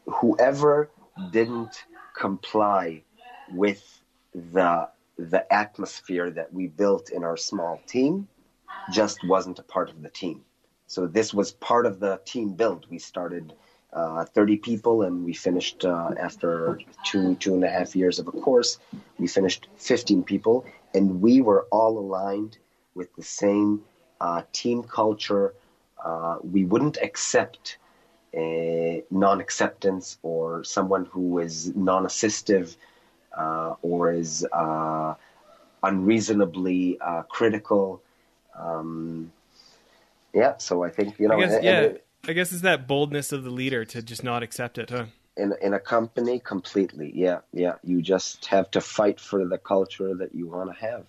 whoever 0.06 0.90
didn't 1.30 1.84
comply 2.14 3.02
with 3.48 4.02
the 4.34 4.88
the 5.18 5.52
atmosphere 5.52 6.30
that 6.30 6.52
we 6.52 6.66
built 6.66 7.10
in 7.10 7.24
our 7.24 7.36
small 7.36 7.82
team 7.86 8.28
just 8.90 9.24
wasn't 9.24 9.58
a 9.58 9.62
part 9.62 9.90
of 9.90 10.02
the 10.02 10.10
team. 10.10 10.45
So 10.86 11.06
this 11.06 11.34
was 11.34 11.52
part 11.52 11.86
of 11.86 12.00
the 12.00 12.20
team 12.24 12.52
build. 12.52 12.86
We 12.90 12.98
started 12.98 13.52
uh, 13.92 14.24
30 14.24 14.58
people 14.58 15.02
and 15.02 15.24
we 15.24 15.32
finished 15.32 15.84
uh, 15.84 16.10
after 16.18 16.78
two 17.04 17.34
two 17.36 17.54
and 17.54 17.64
a 17.64 17.68
half 17.68 17.96
years 17.96 18.18
of 18.18 18.28
a 18.28 18.32
course. 18.32 18.78
We 19.18 19.26
finished 19.26 19.68
15 19.76 20.22
people 20.22 20.64
and 20.94 21.20
we 21.20 21.40
were 21.40 21.66
all 21.70 21.98
aligned 21.98 22.58
with 22.94 23.14
the 23.16 23.22
same 23.22 23.82
uh, 24.20 24.42
team 24.52 24.82
culture. 24.82 25.54
Uh, 26.02 26.38
we 26.42 26.64
wouldn't 26.64 26.98
accept 26.98 27.78
non-acceptance 29.10 30.18
or 30.22 30.62
someone 30.62 31.06
who 31.06 31.38
is 31.38 31.74
non-assistive 31.74 32.76
uh, 33.36 33.74
or 33.80 34.12
is 34.12 34.46
uh, 34.52 35.14
unreasonably 35.82 36.98
critical. 37.30 38.02
Um, 38.54 39.32
yeah, 40.36 40.58
so 40.58 40.84
I 40.84 40.90
think 40.90 41.18
you 41.18 41.28
know. 41.28 41.36
I 41.36 41.40
guess, 41.40 41.62
yeah, 41.62 41.80
it, 41.80 42.06
I 42.28 42.34
guess 42.34 42.52
it's 42.52 42.60
that 42.60 42.86
boldness 42.86 43.32
of 43.32 43.42
the 43.42 43.50
leader 43.50 43.86
to 43.86 44.02
just 44.02 44.22
not 44.22 44.42
accept 44.42 44.76
it, 44.76 44.90
huh? 44.90 45.06
In 45.36 45.54
in 45.62 45.72
a 45.72 45.80
company, 45.80 46.38
completely. 46.38 47.10
Yeah, 47.14 47.38
yeah. 47.52 47.76
You 47.82 48.02
just 48.02 48.44
have 48.46 48.70
to 48.72 48.82
fight 48.82 49.18
for 49.18 49.46
the 49.46 49.56
culture 49.56 50.14
that 50.14 50.34
you 50.34 50.46
want 50.48 50.70
to 50.70 50.86
have. 50.86 51.06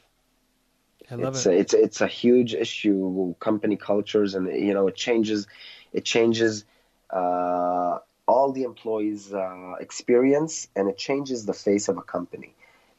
I 1.11 1.15
love 1.15 1.35
it's 1.35 1.45
it. 1.45 1.49
A, 1.49 1.59
it's 1.59 1.73
it's 1.73 2.01
a 2.01 2.07
huge 2.07 2.53
issue. 2.53 3.35
Company 3.39 3.75
cultures, 3.75 4.33
and 4.33 4.47
you 4.47 4.73
know, 4.73 4.87
it 4.87 4.95
changes. 4.95 5.45
It 5.91 6.05
changes. 6.05 6.63
Uh, 7.09 7.99
all 8.29 8.51
the 8.51 8.63
employees' 8.63 9.33
uh, 9.33 9.75
experience, 9.79 10.67
and 10.75 10.89
it 10.89 10.97
changes 10.97 11.45
the 11.45 11.53
face 11.53 11.87
of 11.87 11.97
a 11.97 12.01
company. 12.01 12.53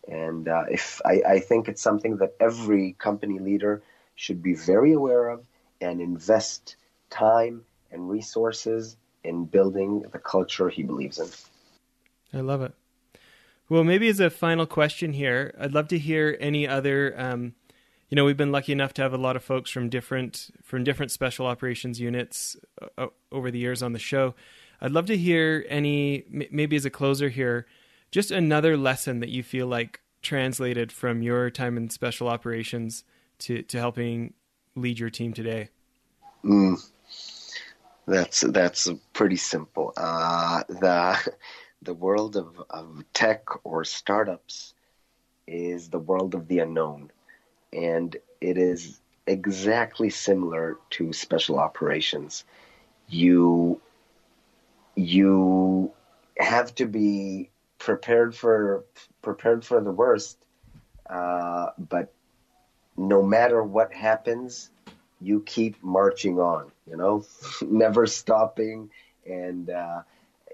And 0.09 0.49
uh, 0.49 0.65
if 0.71 1.03
I, 1.05 1.23
I 1.27 1.39
think 1.41 1.69
it's 1.69 1.83
something 1.83 2.17
that 2.19 2.35
every 2.41 2.95
company 2.99 3.39
leader 3.39 3.83
should 4.15 4.43
be 4.43 4.55
very 4.55 4.95
aware 4.95 5.29
of 5.29 5.45
and 5.81 6.01
invest 6.01 6.77
time 7.11 7.65
and 7.91 8.09
resources 8.09 8.97
in 9.25 9.45
building 9.45 10.05
the 10.13 10.19
culture 10.19 10.69
he 10.69 10.83
believes 10.83 11.19
in. 11.19 11.29
I 12.39 12.43
love 12.43 12.63
it. 12.63 12.75
Well, 13.69 13.85
maybe 13.85 14.09
as 14.09 14.21
a 14.21 14.31
final 14.31 14.67
question 14.67 15.13
here, 15.13 15.55
I'd 15.61 15.73
love 15.73 15.89
to 15.89 15.99
hear 15.99 16.37
any 16.41 16.67
other. 16.67 17.15
Um, 17.19 17.55
you 18.09 18.17
know, 18.17 18.25
we've 18.25 18.37
been 18.37 18.53
lucky 18.53 18.73
enough 18.73 18.95
to 18.95 19.03
have 19.03 19.13
a 19.13 19.19
lot 19.19 19.37
of 19.37 19.45
folks 19.45 19.71
from 19.71 19.91
different 19.91 20.51
from 20.63 20.85
different 20.85 21.13
special 21.13 21.47
operations 21.47 22.01
units 22.01 22.57
uh, 22.97 23.09
over 23.31 23.51
the 23.51 23.59
years 23.59 23.83
on 23.83 23.93
the 23.93 23.99
show. 23.99 24.35
I'd 24.81 24.93
love 24.93 25.07
to 25.07 25.17
hear 25.17 25.67
any, 25.69 26.25
maybe 26.31 26.77
as 26.77 26.85
a 26.85 26.91
closer 26.91 27.29
here, 27.29 27.67
just 28.11 28.31
another 28.31 28.77
lesson 28.77 29.21
that 29.21 29.29
you 29.29 29.43
feel 29.43 29.67
like 29.67 30.01
translated 30.23 30.91
from 30.93 31.21
your 31.21 31.51
time 31.51 31.77
in 31.77 31.91
special 31.91 32.29
operations 32.29 33.05
to 33.41 33.63
to 33.63 33.79
helping 33.79 34.33
lead 34.81 34.99
your 34.99 35.11
team 35.11 35.33
today? 35.33 35.69
Mm, 36.45 36.81
that's 38.07 38.41
that's 38.41 38.89
pretty 39.13 39.37
simple. 39.37 39.93
Uh, 39.97 40.63
the 40.69 41.33
the 41.83 41.95
world 41.95 42.37
of, 42.37 42.63
of 42.71 43.05
tech 43.13 43.45
or 43.65 43.85
startups 43.85 44.75
is 45.47 45.89
the 45.89 45.99
world 45.99 46.35
of 46.35 46.49
the 46.49 46.59
unknown, 46.61 47.11
and 47.73 48.17
it 48.41 48.59
is 48.59 49.01
exactly 49.27 50.11
similar 50.11 50.79
to 50.91 51.13
special 51.13 51.59
operations. 51.59 52.45
You 53.09 53.81
you 54.97 55.93
have 56.39 56.75
to 56.77 56.87
be 56.87 57.51
prepared 57.79 58.35
for 58.35 58.85
prepared 59.23 59.65
for 59.65 59.81
the 59.81 59.93
worst, 59.93 60.39
uh, 61.09 61.71
but 61.79 62.13
no 62.99 63.23
matter 63.23 63.63
what 63.63 63.93
happens, 63.93 64.71
you 65.21 65.41
keep 65.47 65.83
marching 65.83 66.39
on, 66.39 66.71
you 66.91 66.97
know, 66.97 67.25
never 67.63 68.07
stopping. 68.07 68.91
And 69.27 69.71
uh, 69.71 70.03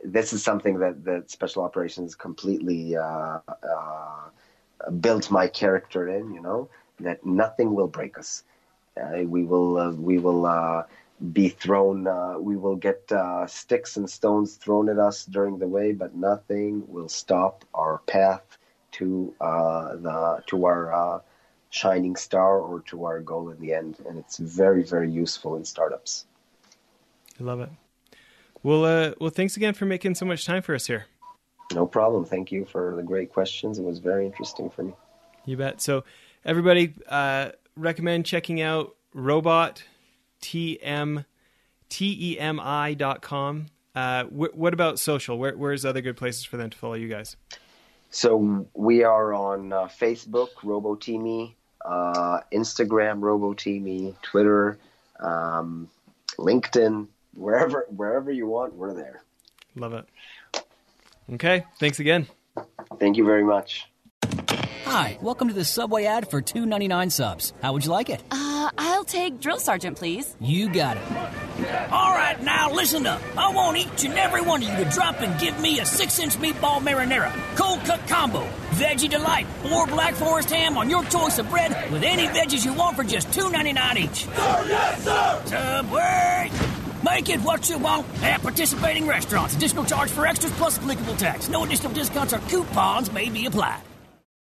this 0.04 0.32
is 0.32 0.42
something 0.44 0.78
that, 0.78 1.04
that 1.04 1.30
special 1.30 1.62
operations 1.62 2.14
completely 2.14 2.96
uh, 2.96 3.38
uh, 3.48 4.30
built 5.00 5.30
my 5.30 5.48
character 5.48 6.08
in, 6.08 6.32
you 6.34 6.42
know, 6.42 6.68
that 7.00 7.24
nothing 7.24 7.74
will 7.74 7.88
break 7.88 8.18
us. 8.18 8.44
Uh, 9.00 9.22
we 9.24 9.42
will, 9.42 9.78
uh, 9.78 9.92
we 9.92 10.18
will 10.18 10.46
uh, 10.46 10.82
be 11.32 11.48
thrown, 11.48 12.04
we 12.44 12.56
will 12.56 12.76
get 12.76 13.10
sticks 13.46 13.96
and 13.96 14.08
stones 14.08 14.56
thrown 14.56 14.88
at 14.88 14.98
us 14.98 15.24
during 15.24 15.58
the 15.58 15.66
way, 15.66 15.92
but 15.92 16.14
nothing 16.14 16.84
will 16.88 17.08
stop 17.08 17.64
our 17.74 17.98
path 18.06 18.58
to 18.92 19.34
the 19.40 20.42
to 20.46 20.66
our 20.66 21.22
shining 21.74 22.14
star 22.14 22.60
or 22.60 22.80
to 22.82 23.04
our 23.04 23.20
goal 23.20 23.50
in 23.50 23.58
the 23.58 23.74
end. 23.74 23.96
And 24.08 24.16
it's 24.16 24.36
very, 24.36 24.84
very 24.84 25.10
useful 25.10 25.56
in 25.56 25.64
startups. 25.64 26.24
I 27.40 27.42
love 27.42 27.60
it. 27.60 27.70
Well, 28.62 28.84
uh, 28.84 29.14
well, 29.20 29.30
thanks 29.30 29.56
again 29.56 29.74
for 29.74 29.84
making 29.84 30.14
so 30.14 30.24
much 30.24 30.46
time 30.46 30.62
for 30.62 30.74
us 30.74 30.86
here. 30.86 31.06
No 31.74 31.84
problem. 31.84 32.24
Thank 32.24 32.52
you 32.52 32.64
for 32.64 32.94
the 32.94 33.02
great 33.02 33.32
questions. 33.32 33.78
It 33.80 33.82
was 33.82 33.98
very 33.98 34.24
interesting 34.24 34.70
for 34.70 34.84
me. 34.84 34.94
You 35.46 35.56
bet. 35.56 35.80
So, 35.80 36.04
everybody, 36.44 36.94
uh, 37.08 37.50
recommend 37.76 38.24
checking 38.24 38.60
out 38.60 38.94
robot 39.12 39.82
tm 40.40 41.24
com. 43.20 43.66
Uh, 43.96 44.24
wh- 44.24 44.56
what 44.56 44.72
about 44.72 44.98
social? 45.00 45.38
Where, 45.38 45.56
where's 45.56 45.84
other 45.84 46.00
good 46.00 46.16
places 46.16 46.44
for 46.44 46.56
them 46.56 46.70
to 46.70 46.78
follow 46.78 46.94
you 46.94 47.08
guys? 47.08 47.36
So 48.10 48.68
we 48.74 49.02
are 49.02 49.34
on 49.34 49.72
uh, 49.72 49.86
Facebook, 49.86 50.50
robotemi, 50.62 51.54
uh, 51.84 52.40
Instagram, 52.52 53.20
robotemi, 53.20 54.14
Twitter, 54.22 54.78
um, 55.20 55.88
LinkedIn, 56.38 57.08
wherever 57.34 57.86
wherever 57.88 58.30
you 58.30 58.46
want, 58.46 58.74
we're 58.74 58.94
there. 58.94 59.22
Love 59.76 59.92
it. 59.94 60.06
Okay, 61.32 61.64
thanks 61.78 62.00
again. 62.00 62.26
Thank 63.00 63.16
you 63.16 63.24
very 63.24 63.44
much. 63.44 63.86
Hi, 64.84 65.18
welcome 65.20 65.48
to 65.48 65.54
the 65.54 65.64
Subway 65.64 66.04
ad 66.04 66.30
for 66.30 66.40
two 66.40 66.66
ninety 66.66 66.88
nine 66.88 67.10
subs. 67.10 67.52
How 67.62 67.72
would 67.72 67.84
you 67.84 67.90
like 67.90 68.10
it? 68.10 68.22
Uh, 68.30 68.70
I'll 68.78 69.04
take 69.04 69.40
Drill 69.40 69.58
Sergeant, 69.58 69.96
please. 69.96 70.36
You 70.40 70.72
got 70.72 70.96
it. 70.96 71.02
All 71.56 72.12
right, 72.12 72.42
now 72.42 72.72
listen 72.72 73.06
up. 73.06 73.22
I 73.38 73.52
want 73.52 73.76
each 73.76 74.04
and 74.04 74.14
every 74.14 74.42
one 74.42 74.62
of 74.62 74.68
you 74.68 74.84
to 74.84 74.90
drop 74.90 75.20
and 75.20 75.38
give 75.40 75.58
me 75.60 75.78
a 75.78 75.86
six 75.86 76.18
inch 76.18 76.34
meatball 76.34 76.80
marinara, 76.80 77.32
cold 77.56 77.80
cut 77.84 78.06
combo, 78.08 78.44
veggie 78.72 79.08
delight, 79.08 79.46
or 79.72 79.86
black 79.86 80.14
forest 80.14 80.50
ham 80.50 80.76
on 80.76 80.90
your 80.90 81.04
choice 81.04 81.38
of 81.38 81.48
bread 81.50 81.92
with 81.92 82.02
any 82.02 82.26
veggies 82.26 82.64
you 82.64 82.72
want 82.72 82.96
for 82.96 83.04
just 83.04 83.32
two 83.32 83.50
ninety 83.50 83.72
nine 83.72 83.98
each. 83.98 84.24
Sir, 84.24 84.64
yes, 84.66 85.04
sir! 85.04 85.42
Subway! 85.46 86.50
Make 87.04 87.28
it 87.28 87.40
what 87.40 87.68
you 87.68 87.78
want 87.78 88.06
at 88.22 88.42
participating 88.42 89.06
restaurants. 89.06 89.54
Additional 89.54 89.84
charge 89.84 90.10
for 90.10 90.26
extras 90.26 90.52
plus 90.54 90.78
applicable 90.78 91.14
tax. 91.16 91.48
No 91.48 91.62
additional 91.64 91.92
discounts 91.92 92.32
or 92.32 92.38
coupons 92.38 93.12
may 93.12 93.28
be 93.28 93.46
applied. 93.46 93.80